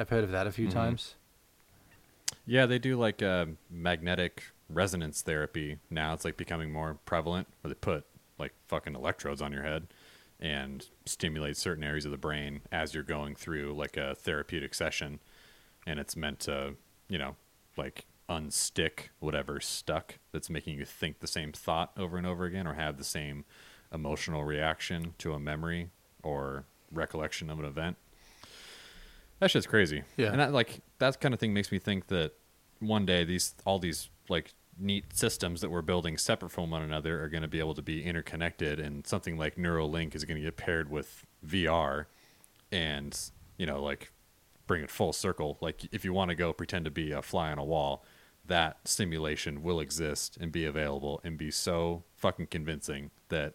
[0.00, 1.16] I've heard of that a few times.
[2.46, 6.14] Yeah, they do like uh, magnetic resonance therapy now.
[6.14, 8.06] It's like becoming more prevalent where they put
[8.38, 9.88] like fucking electrodes on your head
[10.40, 15.20] and stimulate certain areas of the brain as you're going through like a therapeutic session.
[15.86, 16.76] And it's meant to,
[17.10, 17.36] you know,
[17.76, 22.66] like unstick whatever's stuck that's making you think the same thought over and over again
[22.66, 23.44] or have the same
[23.92, 25.90] emotional reaction to a memory
[26.22, 27.98] or recollection of an event.
[29.40, 30.04] That shit's crazy.
[30.16, 30.28] Yeah.
[30.28, 32.32] And that like that kind of thing makes me think that
[32.78, 37.22] one day these all these like neat systems that we're building separate from one another
[37.22, 40.42] are going to be able to be interconnected and something like Neuralink is going to
[40.42, 42.06] get paired with VR
[42.72, 43.18] and
[43.58, 44.12] you know like
[44.66, 47.50] bring it full circle like if you want to go pretend to be a fly
[47.50, 48.04] on a wall
[48.46, 53.54] that simulation will exist and be available and be so fucking convincing that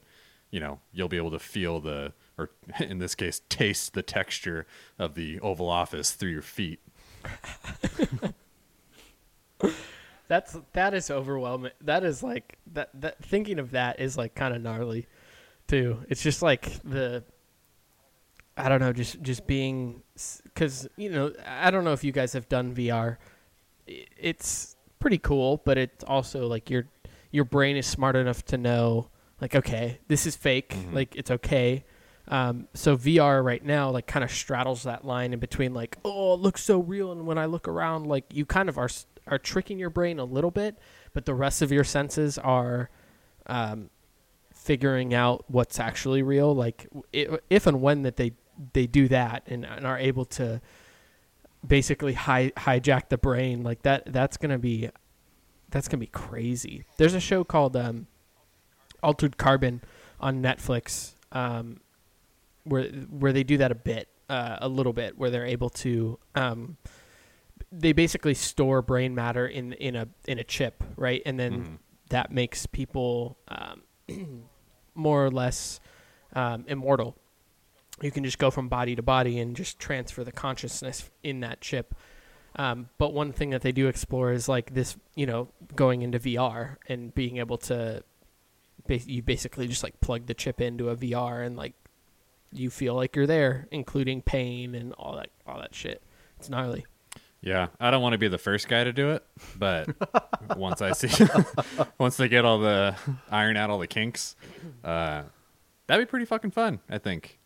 [0.52, 4.66] you know you'll be able to feel the or in this case taste the texture
[5.00, 6.80] of the oval office through your feet
[10.28, 11.72] That's that is overwhelming.
[11.82, 12.90] That is like that.
[13.00, 15.08] That thinking of that is like kind of gnarly,
[15.68, 16.04] too.
[16.10, 17.24] It's just like the.
[18.58, 20.02] I don't know, just just being,
[20.46, 23.18] because you know, I don't know if you guys have done VR.
[23.86, 26.88] It's pretty cool, but it's also like your
[27.32, 29.10] your brain is smart enough to know,
[29.42, 30.70] like, okay, this is fake.
[30.70, 30.96] Mm-hmm.
[30.96, 31.84] Like it's okay.
[32.28, 36.34] Um, so VR right now like kind of straddles that line in between like oh
[36.34, 38.90] it looks so real and when I look around like you kind of are
[39.28, 40.78] are tricking your brain a little bit
[41.14, 42.90] but the rest of your senses are
[43.46, 43.92] um,
[44.54, 48.32] figuring out what's actually real like if and when that they
[48.74, 50.60] they do that and, and are able to
[51.66, 54.90] basically hi- hijack the brain like that that's gonna be
[55.70, 56.86] that's gonna be crazy.
[56.98, 58.08] There's a show called um,
[59.04, 59.82] altered carbon
[60.20, 61.82] on netflix um,
[62.66, 66.20] where where they do that a bit, uh, a little bit, where they're able to,
[66.36, 66.78] um,
[67.72, 71.78] they basically store brain matter in in a in a chip, right, and then Mhm.
[72.10, 73.84] that makes people um,
[74.96, 75.80] more or less
[76.34, 77.16] um, immortal.
[78.02, 81.62] You can just go from body to body and just transfer the consciousness in that
[81.62, 81.96] chip.
[82.58, 86.20] Um, but one thing that they do explore is like this, you know, going into
[86.20, 88.04] VR and being able to,
[88.88, 91.74] ba- you basically just like plug the chip into a VR and like
[92.52, 96.02] you feel like you're there, including pain and all that all that shit.
[96.38, 96.86] It's gnarly.
[97.42, 99.24] Yeah, I don't want to be the first guy to do it,
[99.58, 99.88] but
[100.58, 101.26] once I see,
[102.00, 102.96] once they get all the
[103.30, 104.36] iron out all the kinks,
[104.84, 105.24] uh,
[105.86, 106.80] that'd be pretty fucking fun.
[106.90, 107.40] I think.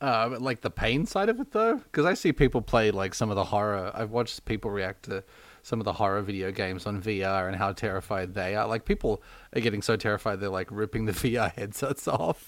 [0.00, 3.30] Uh, like the pain side of it though, because I see people play like some
[3.30, 3.90] of the horror.
[3.94, 5.24] I've watched people react to
[5.62, 8.66] some of the horror video games on VR and how terrified they are.
[8.66, 9.22] Like people
[9.56, 12.46] are getting so terrified they're like ripping the VR headsets off.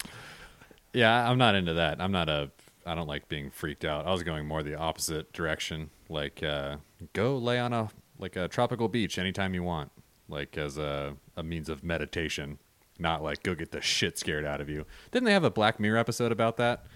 [0.97, 2.01] Yeah, I'm not into that.
[2.01, 2.51] I'm not a.
[2.87, 4.07] I don't like being freaked out.
[4.07, 5.91] I was going more the opposite direction.
[6.09, 6.77] Like, uh,
[7.13, 9.93] go lay on a like a tropical beach anytime you want,
[10.27, 12.59] like as a a means of meditation.
[12.99, 14.87] Not like go get the shit scared out of you.
[15.11, 16.87] Didn't they have a Black Mirror episode about that?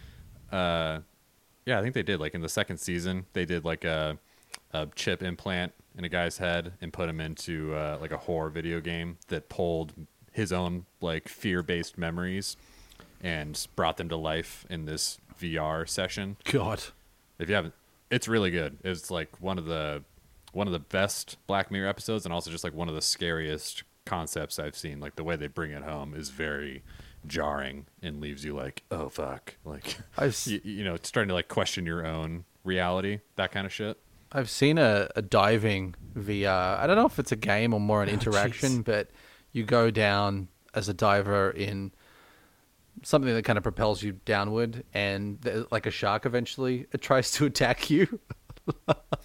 [0.50, 1.00] Uh,
[1.66, 2.20] yeah, I think they did.
[2.20, 4.16] Like in the second season, they did like a
[4.72, 8.48] a chip implant in a guy's head and put him into uh, like a horror
[8.48, 9.92] video game that pulled
[10.32, 12.56] his own like fear based memories
[13.20, 16.36] and brought them to life in this VR session.
[16.44, 16.82] God,
[17.38, 17.74] If you haven't,
[18.10, 18.78] it's really good.
[18.84, 20.02] It's like one of the
[20.52, 23.84] one of the best Black Mirror episodes, and also just like one of the scariest
[24.04, 24.98] concepts I've seen.
[25.00, 26.82] Like the way they bring it home is very
[27.26, 31.48] jarring and leaves you like, oh fuck, like I've you, you know, starting to like
[31.48, 33.96] question your own reality, that kind of shit.
[34.32, 36.78] I've seen a, a diving VR.
[36.78, 38.84] I don't know if it's a game or more an Oh, interaction, jeez.
[38.84, 39.10] but
[39.52, 41.90] you go down as a diver in
[43.02, 47.30] something that kind of propels you downward, and th- like a shark, eventually it tries
[47.32, 48.20] to attack you.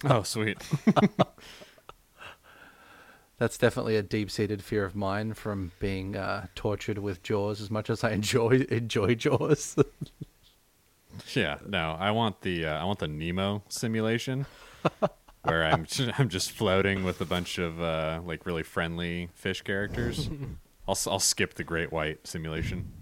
[0.04, 0.58] Oh sweet.
[3.38, 7.60] That's definitely a deep-seated fear of mine from being uh, tortured with Jaws.
[7.60, 9.76] As much as I enjoy enjoy Jaws,
[11.34, 14.46] Yeah, no, I want the uh, I want the Nemo simulation
[15.42, 15.86] where I'm
[16.18, 20.28] I'm just floating with a bunch of uh, like really friendly fish characters.
[20.88, 22.95] I'll I'll skip the Great White simulation.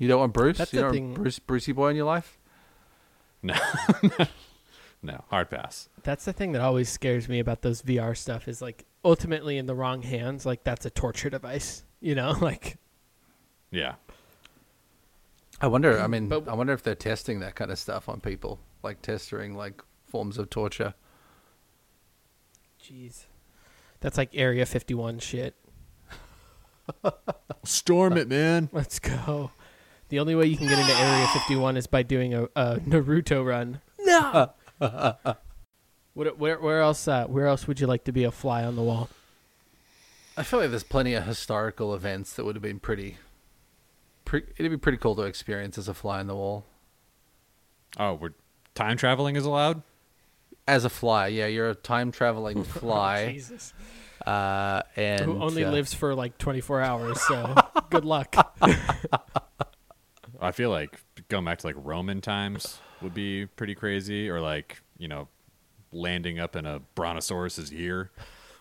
[0.00, 0.58] You don't want Bruce.
[0.58, 2.38] That's you don't thing- want Bruce Brucey boy in your life.
[3.42, 3.54] No,
[5.02, 5.88] no, hard pass.
[6.02, 9.66] That's the thing that always scares me about those VR stuff is like ultimately in
[9.66, 11.84] the wrong hands, like that's a torture device.
[12.00, 12.76] You know, like
[13.70, 13.94] Yeah,
[15.60, 15.98] I wonder.
[15.98, 18.58] I mm, mean, But- I wonder if they're testing that kind of stuff on people,
[18.82, 20.94] like testing like forms of torture.
[22.82, 23.24] jeez.
[24.00, 25.54] That's like Area 51 shit.
[27.64, 28.68] storm it, man.
[28.72, 29.50] Let's go.
[30.10, 33.44] The only way you can get into Area 51 is by doing a, a Naruto
[33.46, 33.80] run.
[34.00, 34.50] No.
[36.14, 37.06] what, where, where else?
[37.08, 39.08] Uh, where else would you like to be a fly on the wall?
[40.36, 43.16] I feel like there's plenty of historical events that would have been pretty.
[44.24, 46.64] Pre- it'd be pretty cool to experience as a fly on the wall.
[47.98, 48.30] Oh, we're
[48.74, 49.82] time traveling is allowed.
[50.66, 53.74] As a fly, yeah, you're a time traveling fly, Oh, Jesus.
[54.26, 57.54] uh, and Who only uh, lives for like 24 hours, so
[57.90, 58.34] good luck.
[60.40, 64.82] I feel like going back to like Roman times would be pretty crazy, or like
[64.98, 65.28] you know,
[65.92, 68.10] landing up in a brontosaurus's ear.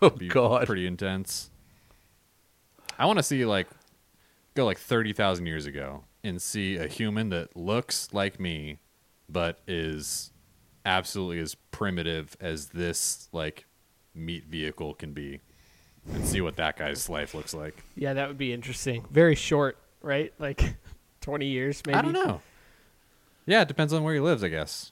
[0.02, 0.66] Oh would be God!
[0.66, 1.50] pretty intense.
[2.98, 3.68] I want to see like
[4.56, 8.80] go like thirty thousand years ago and see a human that looks like me,
[9.28, 10.32] but is
[10.86, 13.66] absolutely as primitive as this like
[14.16, 15.40] meat vehicle can be,
[16.12, 17.84] and see what that guy's life looks like.
[17.96, 19.06] yeah, that would be interesting.
[19.12, 20.34] Very short, right?
[20.40, 20.76] Like
[21.30, 21.98] 20 years, maybe.
[21.98, 22.42] I don't know.
[23.46, 24.92] Yeah, it depends on where he lives, I guess.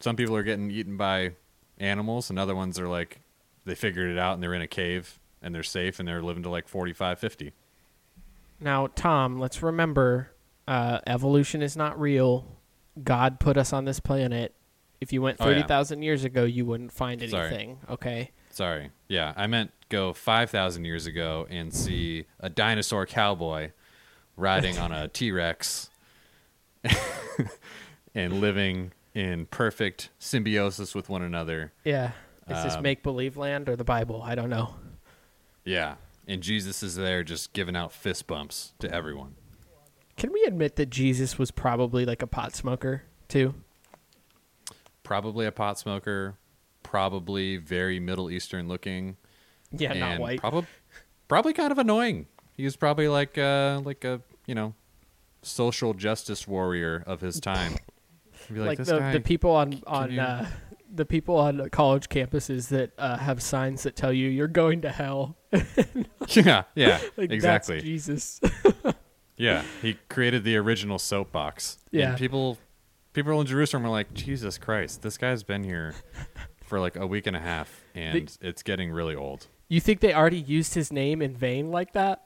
[0.00, 1.32] Some people are getting eaten by
[1.78, 3.20] animals, and other ones are like
[3.64, 6.42] they figured it out and they're in a cave and they're safe and they're living
[6.42, 7.52] to like 45, 50.
[8.60, 10.30] Now, Tom, let's remember
[10.68, 12.46] uh, evolution is not real.
[13.02, 14.54] God put us on this planet.
[15.00, 15.56] If you went Oh, yeah.
[15.56, 17.46] 30,000 years ago, you wouldn't find Sorry.
[17.48, 18.30] anything, okay?
[18.50, 18.90] Sorry.
[19.08, 23.70] Yeah, I meant go 5,000 years ago and see a dinosaur cowboy
[24.36, 25.90] riding on a T Rex
[28.14, 31.72] and living in perfect symbiosis with one another.
[31.84, 32.12] Yeah.
[32.48, 34.22] Is this Um, make believe land or the Bible?
[34.22, 34.74] I don't know.
[35.64, 35.94] Yeah.
[36.26, 39.34] And Jesus is there just giving out fist bumps to everyone.
[40.16, 43.54] Can we admit that Jesus was probably like a pot smoker, too?
[45.02, 46.36] Probably a pot smoker,
[46.82, 49.16] probably very Middle Eastern looking.
[49.72, 50.40] Yeah, not white.
[50.40, 50.68] Probably,
[51.28, 52.26] probably kind of annoying.
[52.56, 54.74] He was probably like uh like a you know
[55.42, 57.76] social justice warrior of his time.
[58.50, 59.12] Like, like the, guy.
[59.12, 60.46] the people on on you- uh,
[60.92, 64.90] the people on college campuses that uh, have signs that tell you you're going to
[64.90, 65.36] hell.
[66.28, 67.80] yeah, yeah, like exactly.
[67.80, 68.40] Jesus.
[69.36, 71.78] Yeah, he created the original soapbox.
[71.90, 72.10] Yeah.
[72.10, 72.56] and people
[73.14, 75.94] people in Jerusalem were like, Jesus Christ, this guy's been here
[76.64, 79.48] for like a week and a half, and it's getting really old.
[79.68, 82.22] you think they already used his name in vain like that?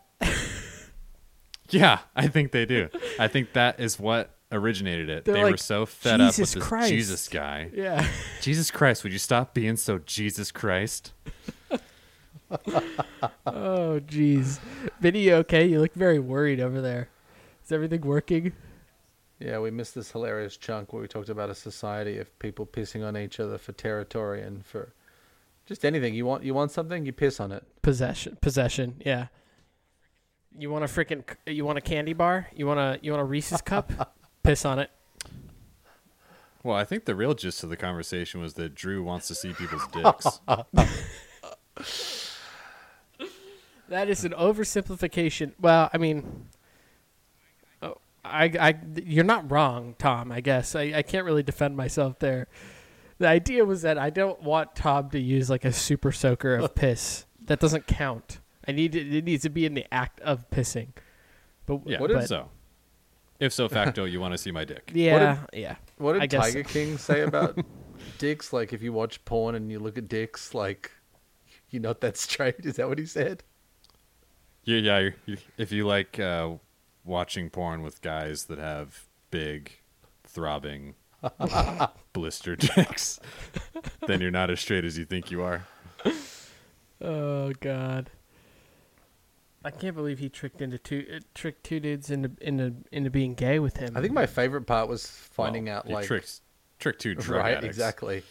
[1.71, 2.89] Yeah, I think they do.
[3.19, 5.25] I think that is what originated it.
[5.25, 7.71] They're they were so fed up with "Jesus this Christ." Jesus guy.
[7.75, 8.07] Yeah.
[8.41, 11.12] Jesus Christ, would you stop being so Jesus Christ?
[13.47, 14.59] oh, jeez.
[15.01, 15.66] Vinny, okay?
[15.66, 17.09] You look very worried over there.
[17.64, 18.53] Is everything working?
[19.39, 23.07] Yeah, we missed this hilarious chunk where we talked about a society of people pissing
[23.07, 24.93] on each other for territory and for
[25.66, 26.14] just anything.
[26.14, 27.62] You want you want something, you piss on it.
[27.83, 28.39] Possession.
[28.41, 28.97] Possession.
[29.05, 29.27] Yeah.
[30.57, 31.25] You want a freaking?
[31.47, 32.49] You want a candy bar?
[32.55, 32.99] You want a?
[33.03, 34.15] You want a Reese's cup?
[34.43, 34.91] Piss on it.
[36.63, 39.53] Well, I think the real gist of the conversation was that Drew wants to see
[39.53, 40.41] people's dicks.
[43.89, 45.53] That is an oversimplification.
[45.59, 46.49] Well, I mean,
[47.83, 50.31] oh, I, I, you're not wrong, Tom.
[50.31, 52.49] I guess I, I can't really defend myself there.
[53.19, 56.75] The idea was that I don't want Tom to use like a super soaker of
[56.75, 57.25] piss.
[57.47, 58.41] That doesn't count.
[58.69, 60.89] I need it, it needs to be in the act of pissing.
[61.66, 62.51] But Yeah, What but, is- so
[63.41, 64.91] if so facto, you want to see my dick.
[64.95, 65.77] yeah, yeah.
[65.97, 67.59] What did I guess Tiger King say about
[68.19, 68.53] dicks?
[68.53, 70.91] Like if you watch porn and you look at dicks, like
[71.71, 72.64] you're not that straight.
[72.66, 73.43] Is that what he said?
[74.64, 74.99] Yeah, yeah.
[74.99, 76.55] you- you- If you like uh,
[77.05, 79.73] watching porn with guys that have big,
[80.25, 80.95] throbbing,
[82.12, 83.19] blister dicks,
[84.07, 85.66] then you're not as straight as you think you are.
[87.01, 88.11] Oh God.
[89.65, 93.35] I can't believe he tricked into two uh, tricked two dudes into into into being
[93.35, 93.97] gay with him.
[93.97, 96.41] I think my favorite part was finding Well, out he like tricked
[96.79, 97.77] tricked two drug right, addicts.
[97.77, 98.23] exactly.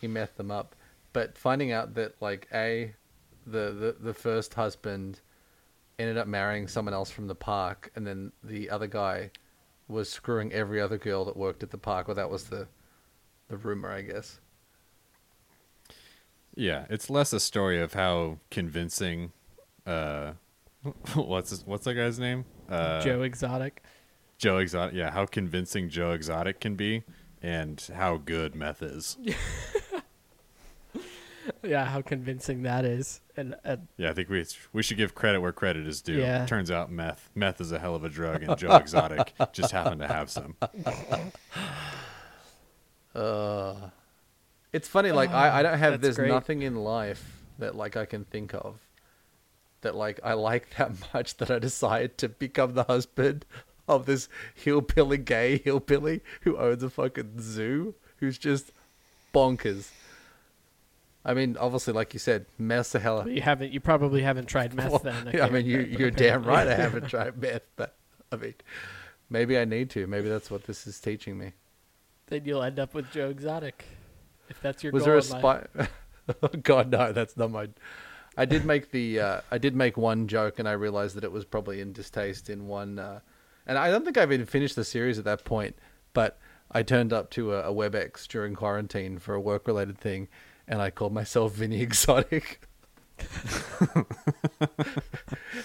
[0.00, 0.76] He methed them up,
[1.12, 2.94] but finding out that like a
[3.46, 5.20] the, the the first husband
[5.98, 9.30] ended up marrying someone else from the park, and then the other guy
[9.88, 12.06] was screwing every other girl that worked at the park.
[12.08, 12.68] Well, that was the
[13.48, 14.40] the rumor, I guess.
[16.54, 19.32] Yeah, it's less a story of how convincing.
[19.86, 20.32] Uh,
[21.14, 22.44] what's his, what's that guy's name?
[22.68, 23.82] Uh, Joe Exotic.
[24.38, 24.94] Joe Exotic.
[24.94, 27.04] Yeah, how convincing Joe Exotic can be,
[27.42, 29.16] and how good meth is.
[31.62, 33.20] Yeah, how convincing that is.
[33.36, 36.18] And uh, Yeah, I think we we should give credit where credit is due.
[36.18, 36.46] Yeah.
[36.46, 40.00] Turns out meth meth is a hell of a drug, and Joe Exotic just happened
[40.00, 40.56] to have some.
[43.14, 43.74] Uh,
[44.72, 45.12] it's funny.
[45.12, 46.00] Like I, I don't have.
[46.00, 46.28] There's great.
[46.28, 48.78] nothing in life that like I can think of
[49.86, 53.46] that like I like that much that I decide to become the husband
[53.88, 58.72] of this hillbilly gay hillbilly who owns a fucking zoo who's just
[59.32, 59.90] bonkers.
[61.24, 63.28] I mean, obviously, like you said, mess the hell.
[63.28, 65.30] you haven't you probably haven't tried meth Well, then.
[65.34, 66.66] yeah, I mean, you, you're damn right.
[66.66, 67.94] I haven't tried meth, but
[68.32, 68.54] I mean,
[69.30, 70.06] maybe I need to.
[70.06, 71.52] Maybe that's what this is teaching me.
[72.26, 73.84] then you'll end up with Joe Exotic.
[74.48, 75.66] If that's your was goal there a spy?
[76.62, 77.68] God, no, that's not my.
[78.36, 79.20] I did make the.
[79.20, 82.50] Uh, I did make one joke, and I realized that it was probably in distaste
[82.50, 82.98] in one.
[82.98, 83.20] Uh,
[83.66, 85.76] and I don't think I've even finished the series at that point.
[86.12, 86.38] But
[86.70, 90.28] I turned up to a, a WebEx during quarantine for a work-related thing,
[90.68, 92.60] and I called myself Vinny Exotic.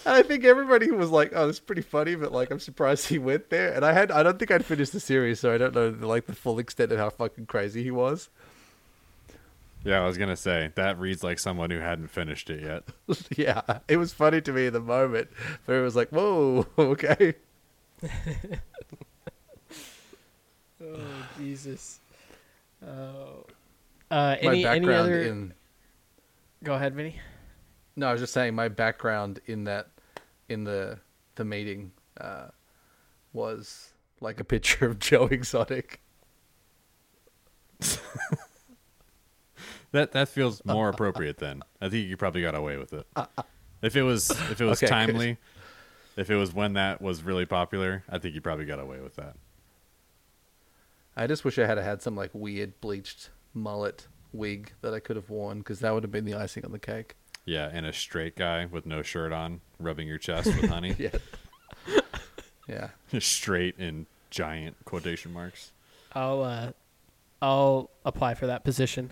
[0.06, 3.50] I think everybody was like, "Oh, that's pretty funny," but like, I'm surprised he went
[3.50, 3.74] there.
[3.74, 6.28] And I had, I don't think I'd finished the series, so I don't know like
[6.28, 8.30] the full extent of how fucking crazy he was.
[9.84, 12.84] Yeah, I was gonna say that reads like someone who hadn't finished it yet.
[13.38, 15.30] yeah, it was funny to me in the moment,
[15.66, 17.34] but it was like, "Whoa, okay."
[20.84, 22.00] Oh Jesus.
[22.84, 23.46] Oh.
[24.10, 25.22] Uh, my any any other?
[25.22, 25.54] in
[26.64, 27.18] Go ahead, Vinny.
[27.96, 29.90] no, I was just saying my background in that
[30.50, 30.98] in the
[31.36, 32.48] the meeting uh,
[33.32, 36.02] was like a picture of Joe Exotic.
[39.92, 41.62] That that feels more appropriate then.
[41.82, 43.06] I think you probably got away with it.
[43.82, 44.92] If it was if it was Okay, good.
[44.92, 45.38] timely,
[46.16, 49.16] if it was when that was really popular, I think you probably got away with
[49.16, 49.36] that.
[51.16, 55.18] I just wish I had had some like weird bleached mullet wig that I could
[55.18, 57.16] have worn because that would have been the icing on the cake.
[57.44, 60.96] Yeah, and a straight guy with no shirt on, rubbing your chest with honey.
[60.98, 61.10] Yeah,
[62.68, 62.90] yeah.
[63.20, 65.72] straight in giant quotation marks.
[66.14, 66.72] I'll uh,
[67.42, 69.12] I'll apply for that position.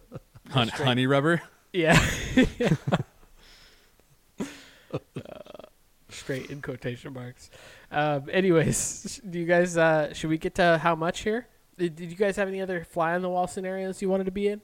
[0.50, 1.42] Hun- honey rubber.
[1.72, 1.98] Yeah.
[4.90, 4.98] Uh,
[6.08, 7.50] straight in quotation marks.
[7.92, 11.46] Um, anyways, do you guys uh, should we get to how much here?
[11.76, 14.30] Did, did you guys have any other fly on the wall scenarios you wanted to
[14.30, 14.62] be in?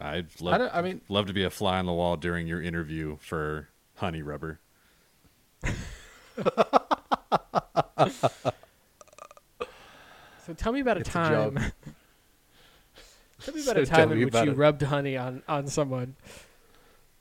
[0.00, 0.74] I'd love, don't.
[0.74, 4.22] I mean, love to be a fly on the wall during your interview for honey
[4.22, 4.58] rubber.
[10.44, 11.54] So tell me about a It's a time.
[11.54, 11.62] job.
[13.44, 14.56] Tell me about So a time in which you it.
[14.56, 16.16] rubbed honey on on someone.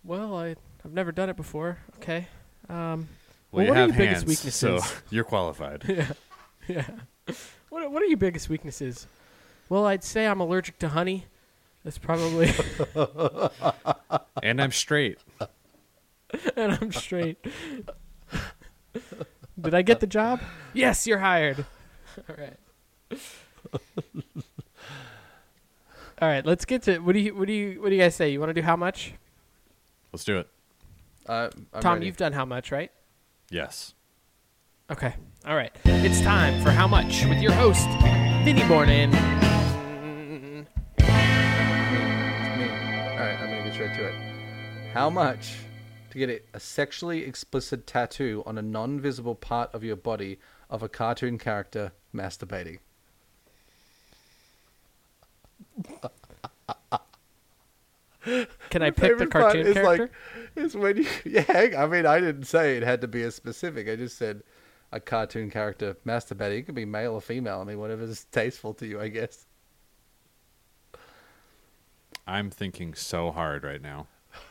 [0.03, 0.55] Well, I
[0.85, 1.77] I've never done it before.
[1.97, 2.27] Okay.
[2.69, 3.07] Um,
[3.51, 5.01] Well, Well, you what are your biggest hands, so weaknesses?
[5.09, 5.83] you're qualified.
[5.87, 6.07] yeah,
[6.67, 6.85] yeah.
[7.69, 9.07] What what are your biggest weaknesses?
[9.69, 11.25] Well, I'd say I'm allergic to honey.
[11.83, 12.51] That's probably,
[14.43, 15.17] and I'm straight.
[16.55, 17.37] and I'm straight.
[19.59, 20.41] Did I get the job?
[20.73, 21.65] Yes, you're hired.
[22.29, 23.19] All right.
[26.21, 28.13] All right, let's get to what do you what do you what do you guys
[28.15, 28.29] say?
[28.29, 29.13] You want to do how much?
[30.13, 30.47] Let's do it.
[31.25, 32.05] uh, I'm Tom, ready.
[32.05, 32.91] you've done how much, right?
[33.49, 33.95] Yes.
[34.91, 35.15] Okay.
[35.47, 35.71] All right.
[35.85, 37.87] It's time for how much with your host,
[38.43, 39.11] Vinny Bornin.
[39.11, 40.65] Me.
[40.99, 41.07] All
[43.17, 44.13] right, I'm gonna get straight to it.
[44.93, 45.55] How much
[46.11, 50.37] to get a, a sexually explicit tattoo on a non-visible part of your body
[50.69, 52.77] of a cartoon character masturbating?
[58.69, 60.03] Can I pick the cartoon is character?
[60.03, 60.11] Like,
[60.55, 61.41] is when you yeah.
[61.41, 63.89] hang- I mean, I didn't say it had to be a specific.
[63.89, 64.43] I just said
[64.91, 66.59] a cartoon character masturbating.
[66.59, 67.61] It could be male or female.
[67.61, 69.45] I mean, whatever's tasteful to you, I guess.
[72.27, 74.07] I'm thinking so hard right now.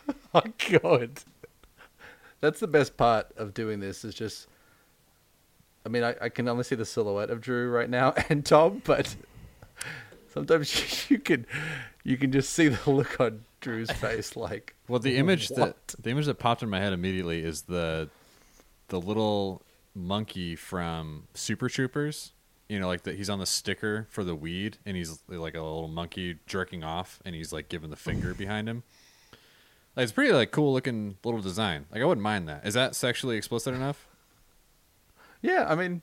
[0.33, 0.43] Oh
[0.83, 1.23] God,
[2.41, 4.05] that's the best part of doing this.
[4.05, 4.47] Is just,
[5.85, 8.81] I mean, I, I can only see the silhouette of Drew right now and Tom,
[8.85, 9.17] but
[10.33, 11.47] sometimes you can,
[12.05, 16.11] you can just see the look on Drew's face, like, Well, the image that the
[16.11, 18.09] image that popped in my head immediately is the
[18.89, 19.63] the little
[19.95, 22.33] monkey from Super Troopers.
[22.69, 25.61] You know, like that he's on the sticker for the weed, and he's like a
[25.61, 28.85] little monkey jerking off, and he's like giving the finger behind him.
[29.97, 31.87] Like, it's pretty like cool looking little design.
[31.93, 32.65] Like I wouldn't mind that.
[32.65, 34.07] Is that sexually explicit enough?
[35.43, 35.67] yeah.
[35.69, 36.03] I mean,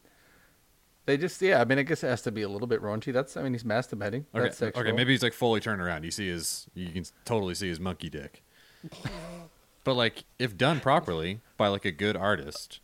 [1.08, 1.60] they just, yeah.
[1.60, 3.12] I mean, I guess it has to be a little bit raunchy.
[3.12, 4.26] That's, I mean, he's masturbating.
[4.36, 4.84] Okay, That's sexual.
[4.84, 4.92] okay.
[4.92, 6.04] Maybe he's like fully turned around.
[6.04, 8.44] You see his, you can totally see his monkey dick.
[9.84, 12.80] but like, if done properly by like a good artist,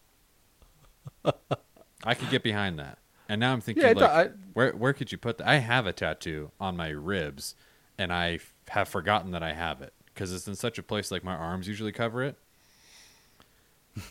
[2.03, 2.97] I could get behind that.
[3.29, 5.47] And now I'm thinking, Yeah, like, I- where where could you put that?
[5.47, 7.55] I have a tattoo on my ribs,
[7.97, 11.09] and I f- have forgotten that I have it because it's in such a place
[11.11, 12.37] like my arms usually cover it.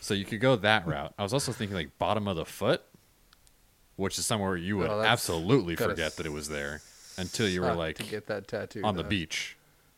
[0.01, 1.13] So you could go that route.
[1.17, 2.83] I was also thinking like bottom of the foot,
[3.95, 6.81] which is somewhere you would Well, that's absolutely gotta forget that it was there
[7.17, 9.55] until you were like to get that tattoo on the beach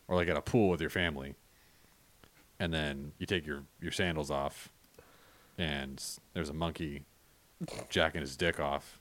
[0.08, 1.36] or like at a pool with your family
[2.60, 4.70] and then you take your your sandals off
[5.58, 7.04] and there's a monkey
[7.89, 9.00] jacking his dick off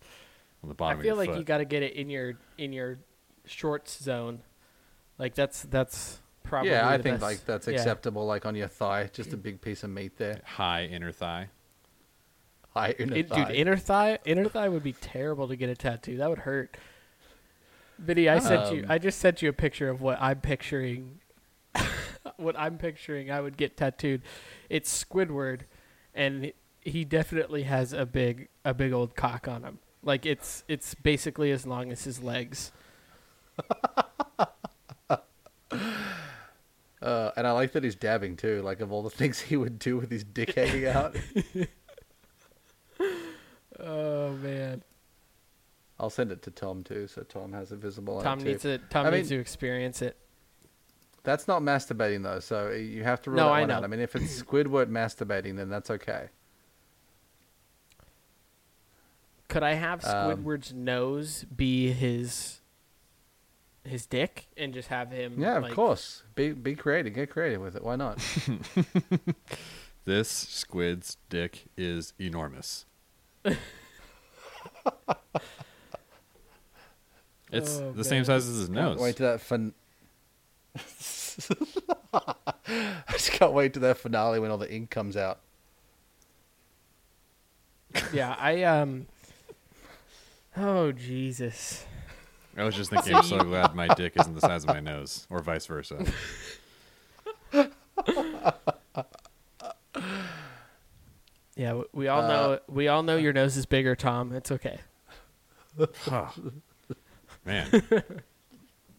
[0.62, 2.34] on the bottom I feel of like your you got to get it in your
[2.56, 2.98] in your
[3.44, 4.40] shorts zone.
[5.18, 7.74] Like that's that's probably Yeah, I the think best- like that's yeah.
[7.74, 8.24] acceptable.
[8.26, 10.40] Like on your thigh, just a big piece of meat there.
[10.44, 11.48] high inner thigh
[12.74, 13.44] High inner It- thigh.
[13.44, 16.16] dude, inner thigh inner thigh would be terrible to get a tattoo.
[16.16, 16.76] That would hurt.
[17.98, 18.82] Vinny, I sent you.
[18.82, 21.20] Um, I just sent you a picture of what I'm picturing.
[22.36, 24.22] what I'm picturing, I would get tattooed.
[24.68, 25.60] It's Squidward,
[26.14, 29.78] and he definitely has a big, a big old cock on him.
[30.02, 32.72] Like it's, it's basically as long as his legs.
[37.02, 38.62] Uh, and I like that he's dabbing too.
[38.62, 41.14] Like of all the things he would do with his dick hanging out,
[43.84, 44.82] Oh man,
[46.00, 48.20] I'll send it to Tom too, so Tom has it visible.
[48.22, 48.78] Tom needs too.
[48.78, 48.84] to.
[48.88, 50.16] Tom I needs mean- to experience it.
[51.22, 53.74] That's not masturbating though, so you have to rule No, that I one know.
[53.76, 53.84] out.
[53.84, 56.28] I mean, if it's Squidward masturbating, then that's okay.
[59.48, 60.10] Could I have Um,
[60.44, 62.60] Squidward's nose be his
[63.84, 65.34] his dick and just have him?
[65.38, 66.22] Yeah, like- of course.
[66.34, 67.14] Be be creative.
[67.14, 67.82] Get creative with it.
[67.84, 68.18] Why not?
[70.06, 72.84] This squid's dick is enormous.
[77.52, 78.96] it's Oh, the same size as his nose.
[78.96, 79.74] Can't wait to that fin-
[82.14, 85.40] I just can't wait to that finale when all the ink comes out.
[88.12, 89.06] Yeah, I um.
[90.56, 91.84] Oh Jesus!
[92.56, 95.26] I was just thinking, I'm so glad my dick isn't the size of my nose,
[95.30, 96.04] or vice versa.
[101.56, 102.58] Yeah, we all Uh, know.
[102.68, 104.32] We all know your nose is bigger, Tom.
[104.32, 104.80] It's okay.
[107.44, 107.68] Man,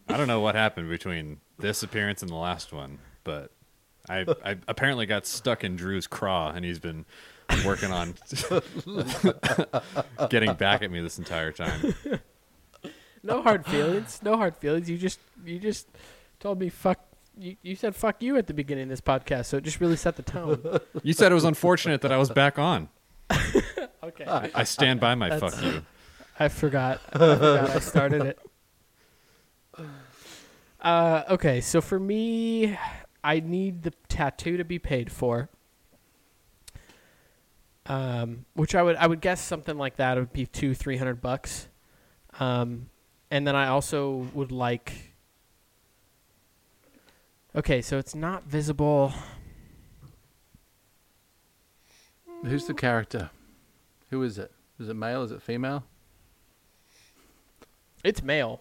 [0.08, 3.50] I don't know what happened between this appearance and the last one, but
[4.08, 7.04] I, I apparently got stuck in Drew's craw, and he's been
[7.64, 8.14] working on
[10.30, 11.94] getting back at me this entire time.
[13.22, 14.20] No hard feelings.
[14.22, 14.88] No hard feelings.
[14.88, 15.88] You just you just
[16.38, 17.00] told me fuck.
[17.38, 19.96] You, you said fuck you at the beginning of this podcast, so it just really
[19.96, 20.80] set the tone.
[21.02, 22.88] You said it was unfortunate that I was back on.
[24.02, 25.82] Okay, I stand by my That's- fuck you.
[26.38, 27.00] I forgot.
[27.12, 28.38] I forgot I started it.
[30.80, 32.78] Uh, okay, so for me,
[33.24, 35.48] I need the tattoo to be paid for.
[37.86, 41.20] Um, which I would I would guess something like that would be two three hundred
[41.20, 41.68] bucks.
[42.38, 42.88] Um,
[43.30, 45.14] and then I also would like.
[47.56, 49.14] Okay, so it's not visible.
[52.44, 53.30] Who's the character?
[54.10, 54.52] Who is it?
[54.78, 55.22] Is it male?
[55.22, 55.84] Is it female?
[58.04, 58.60] It's male,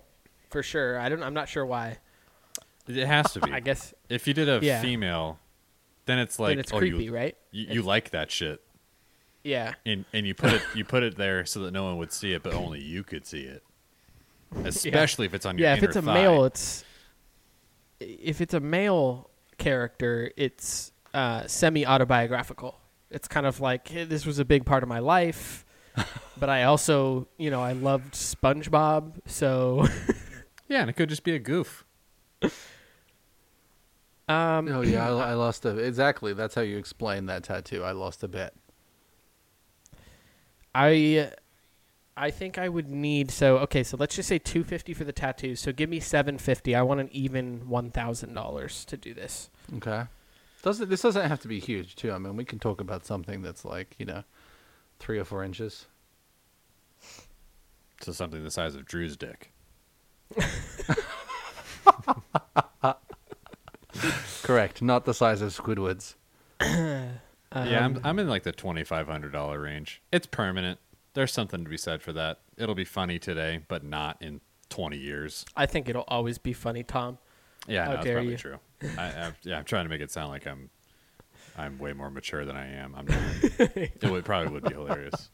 [0.50, 0.98] for sure.
[0.98, 1.22] I don't.
[1.22, 1.98] I'm not sure why.
[2.88, 3.52] It has to be.
[3.52, 4.82] I guess If you did a Yeah.
[4.82, 5.40] female,
[6.06, 7.36] then it's like then it's oh, creepy, you, right?
[7.52, 8.62] you, you like that shit,
[9.44, 9.74] Yeah.
[9.86, 12.32] and and you put it you put it there so that no one would see
[12.32, 13.62] it, but only you could see it.
[14.64, 16.14] Especially if it's on your yeah if it's a thigh.
[16.14, 16.85] male it's
[18.00, 22.78] if it's a male character it's uh, semi-autobiographical
[23.10, 25.66] it's kind of like hey, this was a big part of my life
[26.38, 29.88] but i also you know i loved spongebob so
[30.68, 31.86] Yeah, and it could just be a goof.
[34.28, 36.34] um Oh yeah, I, I lost a exactly.
[36.34, 37.84] That's how you explain that tattoo.
[37.84, 38.54] I lost a bet.
[40.74, 41.32] i
[42.18, 45.60] i think i would need so okay so let's just say 250 for the tattoos.
[45.60, 50.04] so give me 750 i want an even $1000 to do this Okay.
[50.62, 52.12] Doesn't this doesn't have to be huge too?
[52.12, 54.24] I mean, we can talk about something that's like you know,
[55.00, 55.86] three or four inches.
[58.02, 59.52] So something the size of Drew's dick.
[64.44, 64.82] Correct.
[64.82, 66.16] Not the size of Squidward's.
[66.62, 67.10] yeah,
[67.54, 70.02] I'm Um, I'm in like the twenty five hundred dollar range.
[70.12, 70.80] It's permanent.
[71.16, 72.42] There's something to be said for that.
[72.58, 75.46] It'll be funny today, but not in twenty years.
[75.56, 77.18] i think it'll always be funny tom
[77.68, 78.38] Yeah, How no, that's probably you.
[78.38, 78.60] true.
[78.98, 80.70] I, I, yeah, I'm trying to make it sound like I'm
[81.58, 82.94] I'm way more mature than I am.
[82.96, 83.18] I'm not.
[83.78, 85.30] it would probably would be hilarious.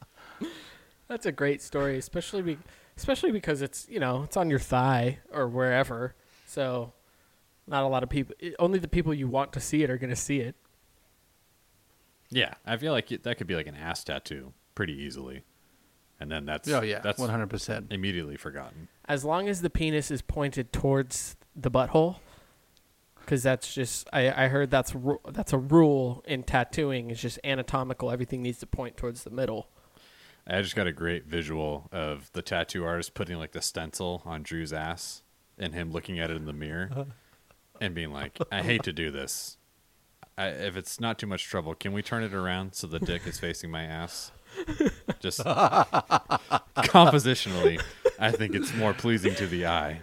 [1.08, 2.58] That's a great story, especially be,
[2.96, 6.14] especially because it's you know it's on your thigh or wherever.
[6.46, 6.92] So,
[7.66, 8.34] not a lot of people.
[8.58, 10.54] Only the people you want to see it are going to see it.
[12.30, 15.42] Yeah, I feel like that could be like an ass tattoo pretty easily,
[16.22, 17.88] and then that's Oh yeah, that's one hundred percent.
[17.90, 18.88] immediately forgotten.
[19.06, 22.16] As long as the penis is pointed towards the butthole,
[23.20, 27.10] because that's just I, I heard that's ru- that's a rule in tattooing.
[27.10, 28.10] It's just anatomical.
[28.10, 29.68] Everything needs to point towards the middle.
[30.46, 34.42] I just got a great visual of the tattoo artist putting like the stencil on
[34.42, 35.22] Drew's ass
[35.58, 37.04] and him looking at it in the mirror uh-huh.
[37.80, 39.56] and being like, "I hate to do this.
[40.36, 43.26] I, if it's not too much trouble, can we turn it around so the dick
[43.26, 44.32] is facing my ass?"
[45.20, 45.40] Just
[46.76, 47.82] compositionally,
[48.18, 50.00] I think it's more pleasing to the eye.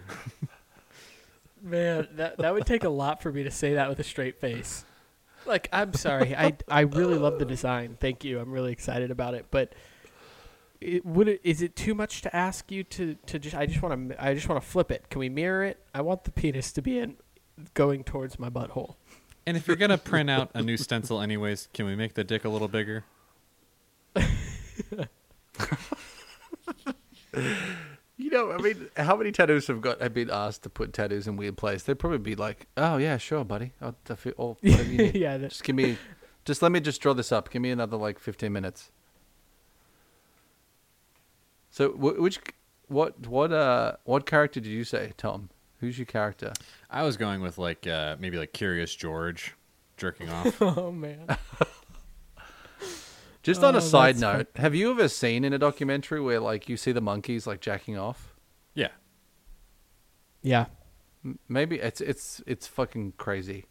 [1.62, 4.40] Man, that that would take a lot for me to say that with a straight
[4.40, 4.86] face.
[5.46, 6.36] Like, I'm sorry.
[6.36, 7.98] I I really love the design.
[8.00, 8.40] Thank you.
[8.40, 9.48] I'm really excited about it.
[9.52, 9.74] But
[10.82, 13.82] it, would it is it too much to ask you to to just I just
[13.82, 15.10] want to I just want to flip it.
[15.10, 15.80] Can we mirror it?
[15.94, 17.18] I want the penis to be in
[17.74, 18.96] going towards my butthole.
[19.46, 22.46] And if you're gonna print out a new stencil anyways, can we make the dick
[22.46, 23.04] a little bigger?
[28.18, 31.26] You know, I mean, how many tattoos have got have been asked to put tattoos
[31.26, 31.84] in weird places?
[31.84, 33.72] They'd probably be like, "Oh yeah, sure, buddy.
[33.82, 35.16] I'll, I'll, I'll whatever you need.
[35.16, 35.98] yeah, that, Just give me,
[36.44, 37.50] just let me just draw this up.
[37.50, 38.92] Give me another like fifteen minutes."
[41.70, 42.40] So, wh- which,
[42.88, 45.50] what, what, uh, what character did you say, Tom?
[45.80, 46.52] Who's your character?
[46.90, 49.56] I was going with like uh, maybe like Curious George
[49.96, 50.62] jerking off.
[50.62, 51.26] oh man.
[53.50, 54.38] Just on Oh, a side that's fun.
[54.38, 57.60] note, have you ever seen in a documentary where like you see the monkeys like
[57.62, 58.34] jacking off?
[58.76, 58.90] yeah.
[60.42, 60.66] Yeah.
[61.50, 63.66] Maybe it's it's it's fucking crazy.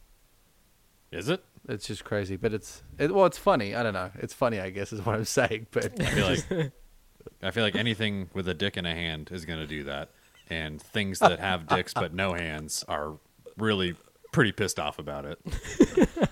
[1.10, 1.42] Is it?
[1.66, 3.74] It's just crazy, but it's it, well, it's funny.
[3.74, 4.10] I don't know.
[4.16, 5.66] It's funny, I guess, is what I'm saying.
[5.70, 6.72] But I feel like
[7.42, 10.10] I feel like anything with a dick in a hand is gonna do that.
[10.50, 13.14] And things that have dicks but no hands are
[13.56, 13.96] really
[14.32, 15.38] pretty pissed off about it.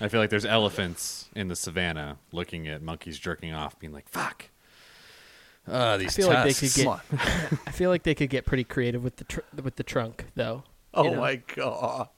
[0.00, 4.08] I feel like there's elephants in the savannah looking at monkeys jerking off, being like,
[4.08, 4.50] "Fuck."
[5.68, 7.00] Uh, these I feel like they could come on.
[7.66, 10.62] I feel like they could get pretty creative with the tr- with the trunk though.
[10.94, 11.20] Oh you know?
[11.20, 12.08] my god.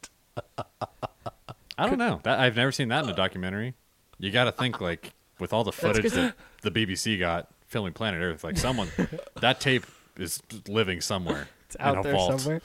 [1.79, 2.21] I don't know.
[2.25, 3.75] That I've never seen that in a documentary.
[4.19, 8.21] You got to think like with all the footage that the BBC got filming Planet
[8.21, 8.89] Earth, like someone
[9.41, 9.87] that tape
[10.17, 11.49] is living somewhere.
[11.67, 12.41] It's in out a there vault.
[12.41, 12.61] somewhere.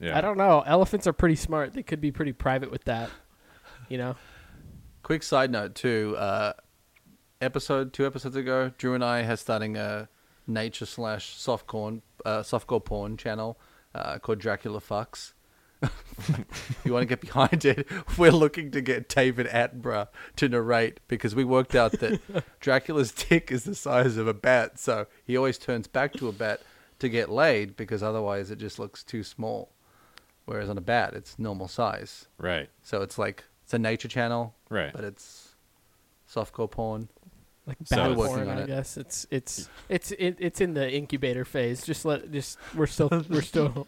[0.00, 0.16] Yeah.
[0.18, 0.64] I don't know.
[0.66, 1.74] Elephants are pretty smart.
[1.74, 3.10] They could be pretty private with that.
[3.88, 4.16] You know?
[5.04, 6.16] Quick side note too.
[6.16, 6.54] Uh,
[7.42, 10.08] episode two episodes ago, Drew and I had starting a
[10.46, 13.60] nature slash softcore uh, softcore porn channel
[13.94, 15.34] uh, called Dracula Fucks.
[16.86, 17.86] you want to get behind it,
[18.16, 22.22] we're looking to get David Attenborough to narrate because we worked out that
[22.60, 26.32] Dracula's dick is the size of a bat, so he always turns back to a
[26.32, 26.62] bat
[27.00, 29.70] to get laid because otherwise it just looks too small.
[30.46, 32.26] Whereas on a bat, it's normal size.
[32.38, 32.70] Right.
[32.82, 33.44] So it's like
[33.74, 34.92] it's a nature channel, Right.
[34.92, 35.54] but it's
[36.32, 37.08] softcore porn.
[37.66, 38.66] Like So battle it's- porn, on I it.
[38.66, 38.96] guess.
[38.96, 41.84] It's it's it's it, it's in the incubator phase.
[41.84, 43.86] Just let just we're still we're still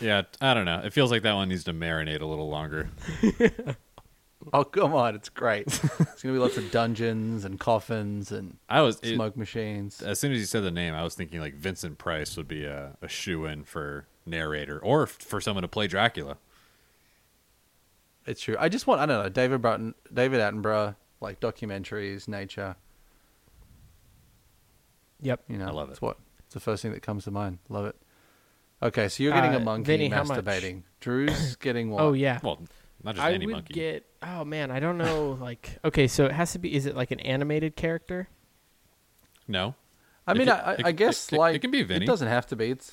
[0.00, 0.80] Yeah, I don't know.
[0.84, 2.88] It feels like that one needs to marinate a little longer.
[4.52, 5.66] Oh come on, it's great.
[5.66, 10.00] it's gonna be lots of dungeons and coffins and I was it- smoke machines.
[10.02, 12.64] as soon as you said the name, I was thinking like Vincent Price would be
[12.64, 16.36] a, a shoe in for narrator or f- for someone to play Dracula.
[18.26, 18.56] It's true.
[18.58, 22.76] I just want I don't know David Button, David Attenborough, like documentaries, nature.
[25.22, 25.44] Yep.
[25.48, 26.02] You know, I love It's it.
[26.02, 27.58] what it's the first thing that comes to mind.
[27.68, 27.96] Love it.
[28.82, 30.82] Okay, so you're getting Uh, a monkey Vinny, masturbating.
[31.00, 32.02] Drew's getting what?
[32.02, 32.40] Oh yeah.
[32.42, 32.62] Well,
[33.02, 33.74] not just I any would monkey.
[33.74, 36.94] get Oh man, I don't know like Okay, so it has to be is it
[36.96, 38.28] like an animated character?
[39.48, 39.74] No.
[40.26, 42.04] I It mean, can- I, I, it- I guess it- it can be Vinny.
[42.04, 42.70] It doesn't have to be.
[42.72, 42.92] It's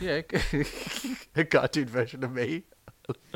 [0.00, 2.62] yeah, it c- a cartoon version of me.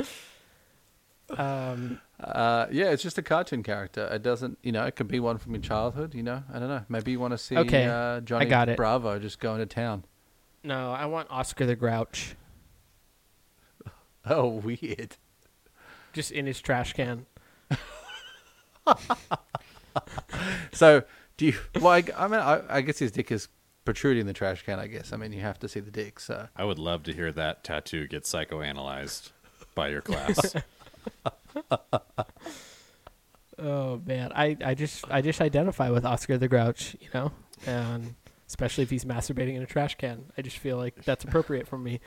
[1.37, 4.09] Um Uh, yeah, it's just a cartoon character.
[4.11, 6.15] It doesn't, you know, it could be one from your childhood.
[6.15, 6.85] You know, I don't know.
[6.89, 8.77] Maybe you want to see Okay, uh, Johnny got it.
[8.77, 10.05] Bravo just going to town.
[10.65, 12.35] no, I want Oscar the Grouch
[14.27, 15.17] Oh, weird.
[16.13, 17.27] just in his trash can.
[20.73, 21.03] So,
[21.37, 21.55] do you?
[21.81, 23.49] Well, I, I mean, I, I guess his dick is
[23.85, 24.79] protruding the trash can.
[24.79, 25.13] I guess.
[25.13, 26.21] I mean, you have to see the dick.
[26.21, 29.31] So, I would love to hear that tattoo get psychoanalyzed
[29.75, 30.55] by your class.
[33.61, 37.33] Oh man, I, I just I just identify with Oscar the Grouch, you know,
[37.67, 38.15] and
[38.47, 41.77] especially if he's masturbating in a trash can, I just feel like that's appropriate for
[41.77, 42.01] me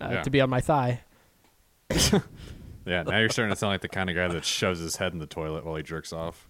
[0.00, 0.22] uh, Yeah.
[0.22, 1.02] to be on my thigh.
[1.90, 5.12] yeah, now you're starting to sound like the kind of guy that shoves his head
[5.12, 6.48] in the toilet while he jerks off.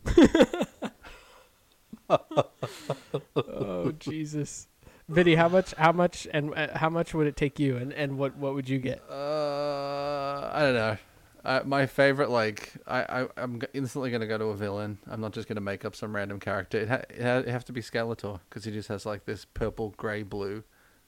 [3.37, 4.67] Oh Jesus,
[5.09, 8.19] Vinny, how much how much and uh, how much would it take you, and and
[8.19, 9.03] what what would you get?
[9.11, 10.97] uh, I don't know.
[11.45, 14.99] Uh, my favorite, like, I, I, I'm instantly gonna go to a villain.
[15.11, 16.79] I'm not just gonna make up some random character.
[16.79, 19.47] It, ha- it, ha- it have to be Skeletor because he just has like this
[19.47, 20.65] purple, gray, blue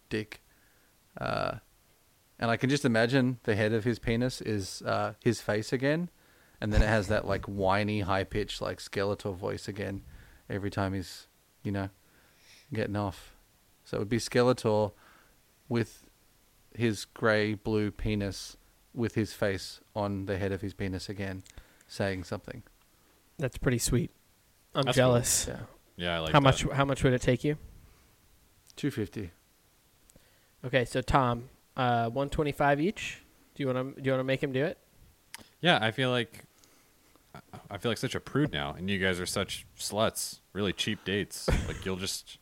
[0.08, 0.42] dick.
[1.20, 1.56] Uh,
[2.38, 6.08] and I can just imagine the head of his penis is uh, his face again,
[6.60, 10.02] and then it has that like whiny, high pitched like Skeletor voice again
[10.48, 11.26] every time he's,
[11.62, 11.90] you know,
[12.72, 13.34] getting off.
[13.84, 14.92] So it would be Skeletor
[15.68, 16.06] with
[16.74, 18.56] his grey blue penis
[18.94, 21.42] with his face on the head of his penis again,
[21.88, 22.62] saying something.
[23.38, 24.10] That's pretty sweet.
[24.74, 25.02] I'm That's cool.
[25.04, 25.46] jealous.
[25.48, 25.56] Yeah,
[25.96, 26.44] Yeah, I like how that.
[26.44, 27.56] much how much would it take you?
[28.76, 29.30] two fifty.
[30.64, 33.22] Okay, so Tom, uh, one twenty five each.
[33.54, 34.78] Do you want to do you want to make him do it?
[35.60, 36.44] Yeah, I feel like
[37.70, 41.04] I feel like such a prude now, and you guys are such sluts, really cheap
[41.04, 41.48] dates.
[41.68, 42.38] Like you'll just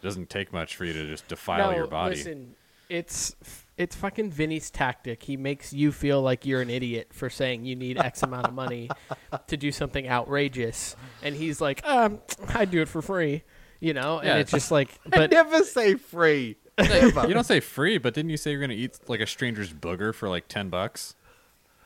[0.00, 2.16] it doesn't take much for you to just defile no, your body.
[2.16, 2.54] listen,
[2.88, 3.34] it's
[3.78, 5.22] it's fucking Vinny's tactic.
[5.22, 8.54] He makes you feel like you're an idiot for saying you need X amount of
[8.54, 8.90] money
[9.46, 13.44] to do something outrageous, and he's like, um, I do it for free,
[13.80, 16.56] you know, and Yeah, it's just like, I but never say free.
[16.78, 20.14] you don't say free, but didn't you say you're gonna eat like a stranger's booger
[20.14, 21.14] for like ten bucks?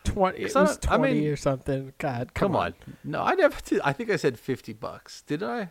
[0.05, 1.93] twenty, it It's not- was I twenty mean, or something.
[1.99, 2.75] God, Come on.
[3.05, 3.81] No, I never did.
[3.85, 5.23] I think I said 50 bucks.
[5.23, 5.71] Did I?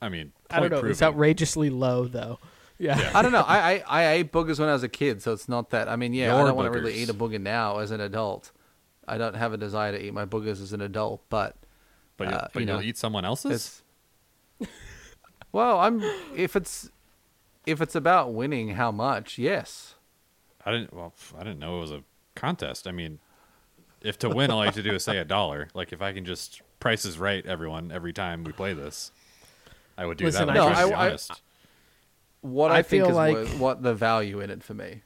[0.00, 0.80] I mean, I don't know.
[0.80, 2.38] point It's outrageously low though.
[2.78, 3.10] Yeah.
[3.14, 3.42] I don't know.
[3.46, 5.88] I, I, I ate boogers when I was a kid, so it's not that.
[5.88, 8.52] I mean, yeah, I don't want to really eat a booger now as an adult.
[9.06, 11.56] I don't have a desire to eat my boogers as an adult, but
[12.16, 13.82] But, you, uh, but you you'll know, eat someone else's.
[15.52, 16.00] well, I'm.
[16.36, 16.90] If it's,
[17.66, 19.38] if it's about winning, how much?
[19.38, 19.94] Yes.
[20.64, 20.92] I didn't.
[20.92, 22.02] Well, I didn't know it was a
[22.34, 22.86] contest.
[22.86, 23.18] I mean,
[24.02, 25.68] if to win all I have to do is say a dollar.
[25.74, 29.10] Like if I can just Price is Right everyone every time we play this,
[29.96, 30.56] I would do Listen, that.
[30.56, 31.42] I I'm No, trying to be I- I- honest.
[32.40, 35.02] What I I, think feel is like- worth- what the value in it for me.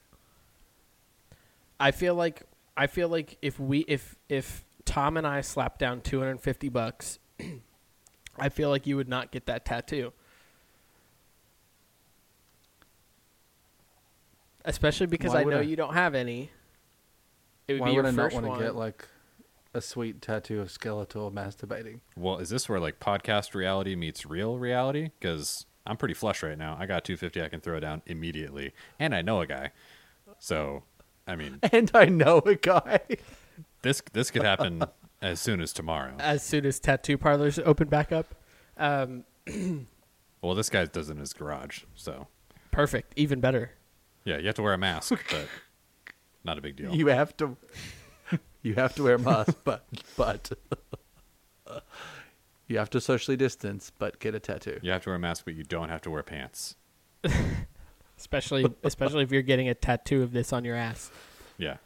[1.80, 2.43] I feel like
[2.76, 7.18] I feel like if we if if Tom and I slapped down 250 bucks,
[8.39, 10.12] I feel like you would not get that tattoo.
[14.64, 15.62] Especially because Why I would know I?
[15.62, 16.51] you don't have any.
[17.66, 18.59] It would Why be your would I not first want one.
[18.59, 19.09] to get like
[19.74, 22.01] a sweet tattoo of Skeletor masturbating?
[22.16, 25.11] Well, is this where like podcast reality meets real reality?
[25.18, 26.76] Because I'm pretty flush right now.
[26.78, 29.70] I got 250 I can throw down immediately, and I know a guy.
[30.39, 30.85] So,
[31.26, 33.01] I mean, And I know a guy.
[33.83, 34.83] this this could happen
[35.20, 36.14] as soon as tomorrow.
[36.18, 38.35] as soon as tattoo parlors open back up.
[38.76, 39.24] Um,
[40.43, 42.26] Well, this guy does it in his garage, so
[42.72, 43.70] perfect, even better.
[44.24, 45.47] yeah, you have to wear a mask, but
[46.43, 46.93] not a big deal.
[46.95, 47.57] You have to.
[48.62, 49.85] You have to wear a mask, but
[50.16, 50.51] but
[52.73, 54.79] you have to socially distance, but get a tattoo.
[54.83, 56.75] You have to wear a mask, but you don't have to wear pants.
[58.18, 61.11] Especially especially if you're getting a tattoo of this on your ass.
[61.59, 61.77] Yeah.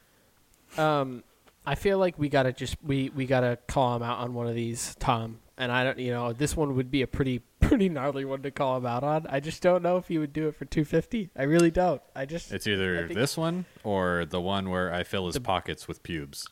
[0.77, 1.23] Um,
[1.65, 4.55] I feel like we gotta just we we gotta call him out on one of
[4.55, 5.39] these, Tom.
[5.59, 8.51] And I don't, you know, this one would be a pretty pretty gnarly one to
[8.51, 9.27] call him out on.
[9.31, 11.31] I just don't know if he would do it for two fifty.
[11.35, 12.03] I really don't.
[12.15, 15.89] I just It's either this one or the one where I fill his The- pockets
[15.89, 16.47] with pubes.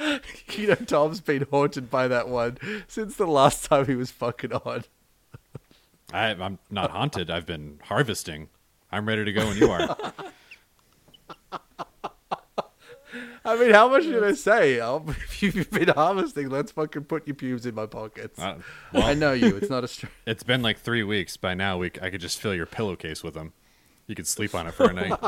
[0.52, 4.52] You know, Tom's been haunted by that one since the last time he was fucking
[4.52, 4.84] on.
[6.12, 7.30] I, I'm not haunted.
[7.30, 8.48] I've been harvesting.
[8.90, 9.96] I'm ready to go when you are.
[13.44, 14.80] I mean, how much should I say?
[14.80, 18.38] I'll, if you've been harvesting, let's fucking put your pubes in my pockets.
[18.38, 18.58] Uh,
[18.92, 19.56] I know you.
[19.56, 21.36] It's not a str- it's been like three weeks.
[21.36, 23.52] By now, we, I could just fill your pillowcase with them.
[24.06, 25.18] You could sleep on it for a night.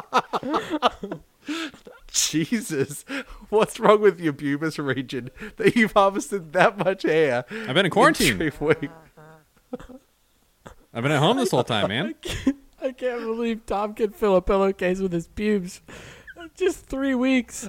[2.13, 3.05] Jesus.
[3.49, 7.45] What's wrong with your pubis region that you've harvested that much hair?
[7.51, 8.37] I've been in quarantine.
[8.37, 8.93] three weeks?
[10.95, 12.15] I've been at home this whole time, man.
[12.83, 15.81] I can't believe Tom can fill a pillowcase with his pubes.
[16.57, 17.69] Just three weeks.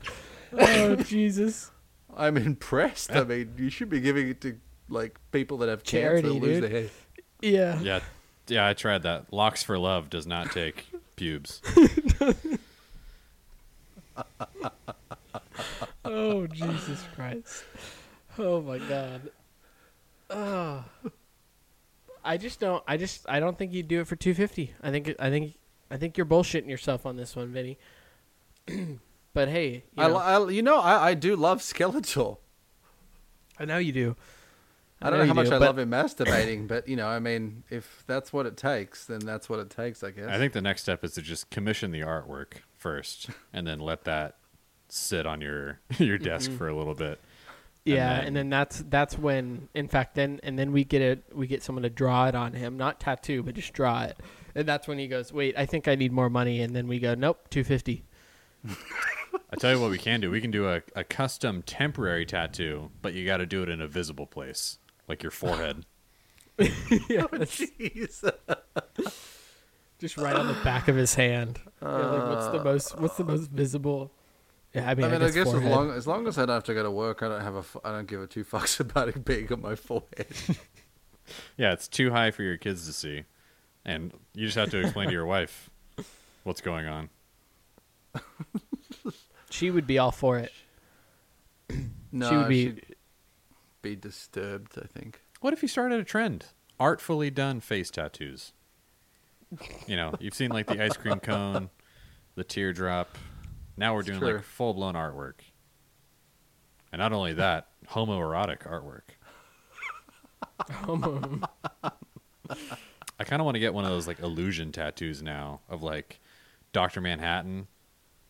[0.51, 1.71] Oh Jesus!
[2.15, 3.11] I'm impressed.
[3.15, 4.57] I mean, you should be giving it to
[4.89, 6.63] like people that have Charity, cancer, lose dude.
[6.63, 6.89] their hair.
[7.41, 7.79] Yeah.
[7.81, 7.99] Yeah,
[8.47, 8.67] yeah.
[8.67, 9.31] I tried that.
[9.31, 10.85] Locks for love does not take
[11.15, 11.61] pubes.
[16.05, 17.63] Oh Jesus Christ!
[18.37, 19.31] Oh my God!
[20.29, 20.83] Oh.
[22.25, 22.83] I just don't.
[22.87, 23.25] I just.
[23.27, 24.73] I don't think you'd do it for two fifty.
[24.81, 25.13] I think.
[25.19, 25.55] I think.
[25.91, 27.77] I think you're bullshitting yourself on this one, Vinny.
[29.33, 32.37] but hey, you I, know, li- I, you know, I, I do love Skeletor.
[33.59, 34.15] I know you do.
[35.01, 37.07] I don't know know how much do, I but- love him masturbating, but you know,
[37.07, 40.29] I mean, if that's what it takes, then that's what it takes, I guess.
[40.29, 44.03] I think the next step is to just commission the artwork first, and then let
[44.03, 44.35] that
[44.89, 46.57] sit on your your desk mm-hmm.
[46.57, 47.19] for a little bit.
[47.85, 51.23] Yeah, then- and then that's that's when, in fact, then and then we get it.
[51.33, 54.17] We get someone to draw it on him, not tattoo, but just draw it.
[54.53, 56.99] And that's when he goes, "Wait, I think I need more money." And then we
[56.99, 58.03] go, "Nope, two fifty.
[58.65, 60.31] I tell you what we can do.
[60.31, 63.81] We can do a, a custom temporary tattoo, but you got to do it in
[63.81, 64.77] a visible place,
[65.07, 65.85] like your forehead.
[66.59, 68.31] yeah, Oh, Jeez.
[70.03, 71.61] just right on the back of his hand.
[71.81, 72.99] Yeah, like, what's the uh, most?
[72.99, 74.11] What's the most visible?
[74.73, 76.63] Yeah, I mean, I mean, I guess, as long as long as I don't have
[76.65, 79.07] to go to work, I don't have a, I don't give a two fucks about
[79.07, 80.27] it being on my forehead.
[81.55, 83.23] Yeah, it's too high for your kids to see,
[83.85, 85.69] and you just have to explain to your wife
[86.43, 87.09] what's going on.
[89.49, 90.51] she would be all for it.
[92.11, 92.65] No, she would be.
[92.65, 92.95] she'd
[93.81, 94.77] be disturbed.
[94.77, 95.21] I think.
[95.39, 96.47] What if you started a trend?
[96.77, 98.51] Artfully done face tattoos.
[99.87, 101.69] You know, you've seen like the ice cream cone,
[102.35, 103.17] the teardrop.
[103.77, 104.33] Now we're It's doing true.
[104.35, 105.35] like full blown artwork.
[106.91, 109.01] And not only that, homoerotic artwork.
[110.71, 111.39] Homo.
[113.19, 116.19] I kind of want to get one of those like illusion tattoos now of like
[116.71, 117.67] Doctor Manhattan,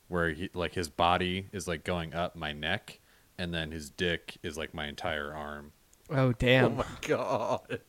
[0.07, 2.99] where he like his body is like going up my neck,
[3.37, 5.71] and then his dick is like my entire arm.
[6.09, 6.65] Oh damn.
[6.65, 6.77] Oh damn!
[6.77, 7.79] my god.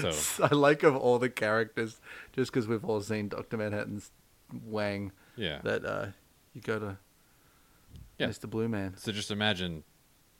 [0.00, 2.00] So I like of all the characters,
[2.32, 4.10] just because we've all seen Doctor Manhattan's
[4.64, 6.06] Wang, yeah, that uh,
[6.54, 6.96] you go to
[8.18, 8.28] Yeah.
[8.28, 8.48] Mr.
[8.48, 8.94] Blue Man.
[8.96, 9.82] so just imagine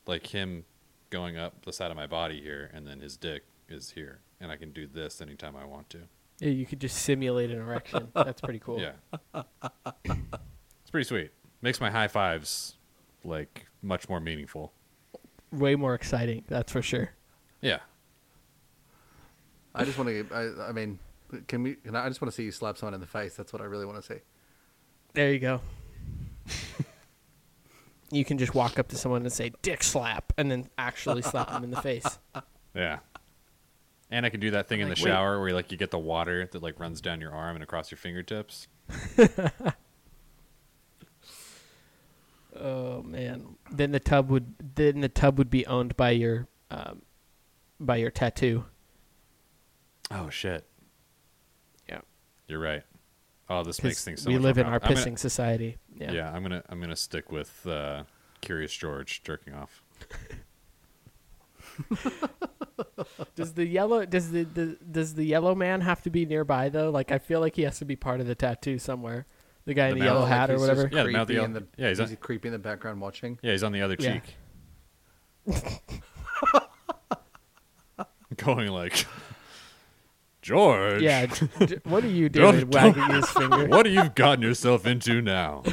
[0.06, 0.64] like him
[1.10, 4.50] going up the side of my body here, and then his dick is here, and
[4.52, 5.98] I can do this anytime I want to.
[6.38, 8.08] Yeah, you could just simulate an erection.
[8.14, 8.80] That's pretty cool.
[8.80, 8.92] Yeah,
[10.04, 11.30] it's pretty sweet.
[11.62, 12.76] Makes my high fives
[13.24, 14.72] like much more meaningful.
[15.52, 16.44] Way more exciting.
[16.48, 17.10] That's for sure.
[17.60, 17.78] Yeah,
[19.76, 20.26] I just want to.
[20.32, 20.98] I, I mean,
[21.46, 21.74] can we?
[21.74, 23.34] Can I, I just want to see you slap someone in the face.
[23.36, 24.20] That's what I really want to see.
[25.14, 25.60] There you go.
[28.10, 31.50] you can just walk up to someone and say "dick slap" and then actually slap
[31.50, 32.18] them in the face.
[32.74, 32.98] yeah.
[34.10, 35.10] And I can do that thing in the Like, wait.
[35.10, 37.90] shower where like you get the water that like runs down your arm and across
[37.90, 38.68] your fingertips.
[42.58, 43.56] Oh man!
[43.70, 47.02] Then the tub would then the tub would be owned by your um,
[47.78, 48.64] by your tattoo.
[50.10, 50.66] Oh shit.
[51.88, 52.00] Yeah.
[52.48, 52.82] You're right.
[53.48, 55.78] Oh, this makes things so we much live in our I'm pissing gonna- society.
[55.94, 56.12] yeah.
[56.12, 56.32] Yeah.
[56.32, 58.02] I'm gonna I'm gonna stick with uh,
[58.40, 59.82] Curious George jerking off.
[63.34, 66.90] Does the yellow does the, the does the yellow man have to be nearby though?
[66.90, 69.26] Like I feel like he has to be part of the tattoo somewhere.
[69.66, 70.88] The guy in The the yellow mouth, hat or whatever.
[70.92, 73.38] Yeah, the mouth, the the, yeah, he's he's on- creepy in the background watching.
[73.42, 74.20] Yeah, he's on the other Yeah.
[74.20, 74.36] cheek.
[78.36, 79.06] Going like
[80.46, 81.02] George.
[81.02, 81.26] Yeah.
[81.26, 83.66] j- what are you Don't- doing, wagging his finger?
[83.68, 85.62] What have you gotten yourself into now?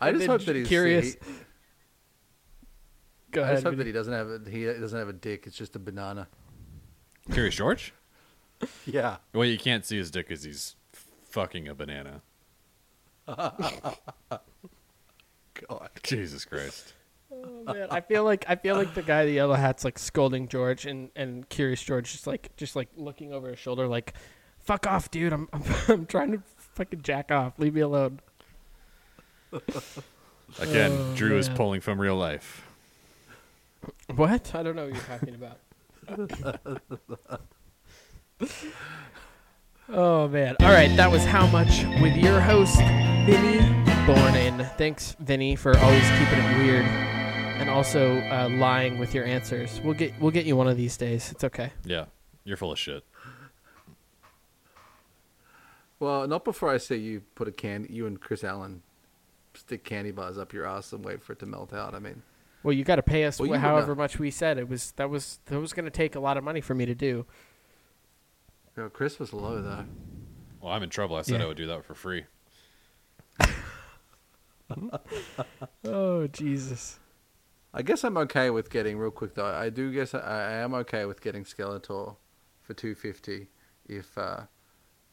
[0.00, 1.20] I just then hope that he's curious- He,
[3.30, 3.56] Go I ahead.
[3.56, 5.46] just hope that he doesn't have a he doesn't have a dick.
[5.46, 6.26] It's just a banana.
[7.32, 7.94] Curious George?
[8.84, 9.16] Yeah.
[9.32, 10.76] Well, you can't see his dick because he's
[11.30, 12.20] fucking a banana.
[13.26, 13.70] God.
[16.02, 16.92] Jesus Christ.
[17.44, 19.98] Oh, man, I feel like I feel like the guy in the yellow hat's like
[19.98, 24.14] scolding George, and and Curious George just like just like looking over his shoulder, like,
[24.58, 25.32] "Fuck off, dude!
[25.32, 27.58] I'm I'm, I'm trying to fucking jack off.
[27.58, 28.20] Leave me alone."
[30.60, 32.66] Again, Oh, Drew is pulling from real life.
[34.14, 34.54] What?
[34.54, 35.58] I don't know what you're talking about.
[39.88, 40.56] oh man!
[40.60, 42.76] All right, that was how much with your host
[43.26, 43.60] Vinny
[44.06, 44.68] Bornin.
[44.76, 47.21] Thanks, Vinny, for always keeping it weird
[47.58, 49.80] and also uh, lying with your answers.
[49.82, 51.30] We'll get we'll get you one of these days.
[51.30, 51.72] It's okay.
[51.84, 52.06] Yeah,
[52.44, 53.04] you're full of shit.
[56.00, 57.86] Well, not before I say you put a can.
[57.88, 58.82] You and Chris Allen
[59.54, 61.94] stick candy bars up your ass and wait for it to melt out.
[61.94, 62.22] I mean,
[62.64, 64.58] Well, you got to pay us Well, wh- however much we said.
[64.58, 66.86] It was that was that was going to take a lot of money for me
[66.86, 67.24] to do.
[68.76, 69.84] you know, Chris was low though.
[70.60, 71.16] Well, I'm in trouble.
[71.16, 71.44] I said Yeah.
[71.44, 72.24] I would do that for free.
[75.84, 76.98] Oh Jesus!
[77.74, 79.46] I guess I'm okay with getting real quick though.
[79.46, 82.16] I do guess I, I am okay with getting Skeletor
[82.60, 83.48] for two fifty
[83.86, 84.42] if uh,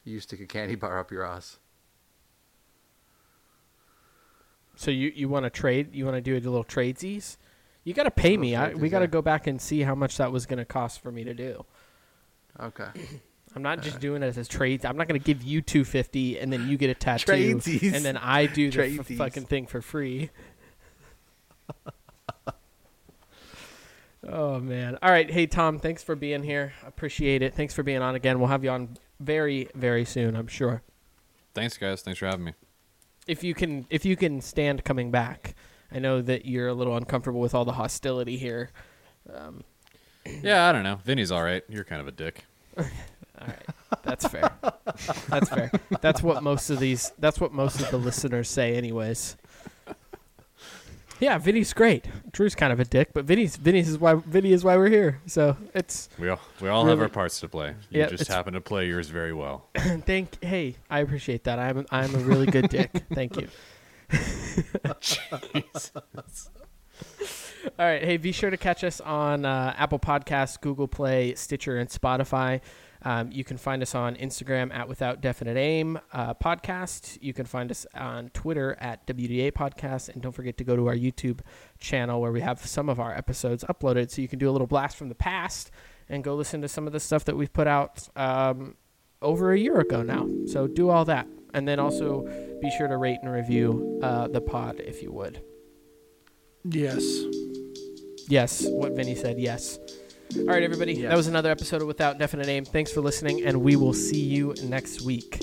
[0.04, 1.60] you stick a candy bar up your ass.
[4.76, 5.94] So you you want to trade?
[5.94, 7.38] You want to do a little tradesies?
[7.84, 8.56] You got to pay me.
[8.56, 11.02] I, we got to go back and see how much that was going to cost
[11.02, 11.66] for me to do.
[12.60, 12.90] Okay.
[13.56, 14.86] I'm not just doing it as a trade.
[14.86, 17.94] I'm not going to give you 250 and then you get a tattoo Tradesies.
[17.94, 20.30] and then I do the f- fucking thing for free.
[24.28, 24.98] oh man.
[25.02, 26.74] All right, hey Tom, thanks for being here.
[26.86, 27.54] Appreciate it.
[27.54, 28.40] Thanks for being on again.
[28.40, 30.82] We'll have you on very very soon, I'm sure.
[31.54, 32.02] Thanks, guys.
[32.02, 32.54] Thanks for having me.
[33.28, 35.56] If you can if you can stand coming back.
[35.92, 38.70] I know that you're a little uncomfortable with all the hostility here.
[39.34, 39.64] Um,
[40.44, 41.00] Yeah, I don't know.
[41.04, 41.64] Vinny's all right.
[41.68, 42.46] You're kind of a dick.
[42.78, 43.66] All right,
[44.04, 44.52] that's fair.
[45.30, 45.72] that's fair.
[46.02, 47.14] That's what most of these.
[47.20, 49.38] That's what most of the listeners say, anyways.
[51.20, 52.06] Yeah, Vinny's great.
[52.32, 55.22] Drew's kind of a dick, but Vinny's Vinny's is why Vinny is why we're here.
[55.26, 57.76] So it's We all we all have our parts to play.
[57.90, 59.68] You Yeah, just happen to play yours very well.
[59.76, 60.42] thank.
[60.44, 61.60] Hey, I appreciate that.
[61.60, 62.92] I'm I'm a really good dick.
[63.14, 63.48] Thank you.
[67.78, 68.04] All right.
[68.04, 72.62] Hey, be sure to catch us on uh, Apple Podcasts, Google Play, Stitcher, and Spotify.
[73.04, 77.18] Um, you can find us on Instagram at Without Definite Aim uh, Podcast.
[77.22, 80.10] You can find us on Twitter at WDA Podcast.
[80.10, 81.40] And don't forget to go to our YouTube
[81.80, 84.68] channel where we have some of our episodes uploaded so you can do a little
[84.68, 85.72] blast from the past
[86.10, 88.76] and go listen to some of the stuff that we've put out um,
[89.22, 90.28] over a year ago now.
[90.48, 91.28] So do all that.
[91.54, 92.22] And then also
[92.62, 95.42] be sure to rate and review uh, the pod if you would.
[96.66, 97.04] Yes.
[98.28, 99.40] Yes, what Vinny said.
[99.40, 99.80] Yes.
[100.38, 100.94] All right, everybody.
[100.94, 101.10] Yes.
[101.10, 102.64] That was another episode of Without Definite Aim.
[102.64, 105.40] Thanks for listening, and we will see you next week.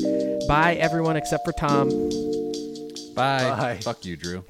[0.47, 1.89] Bye, everyone, except for Tom.
[3.15, 3.51] Bye.
[3.51, 3.79] Bye.
[3.83, 4.45] Fuck you, Drew.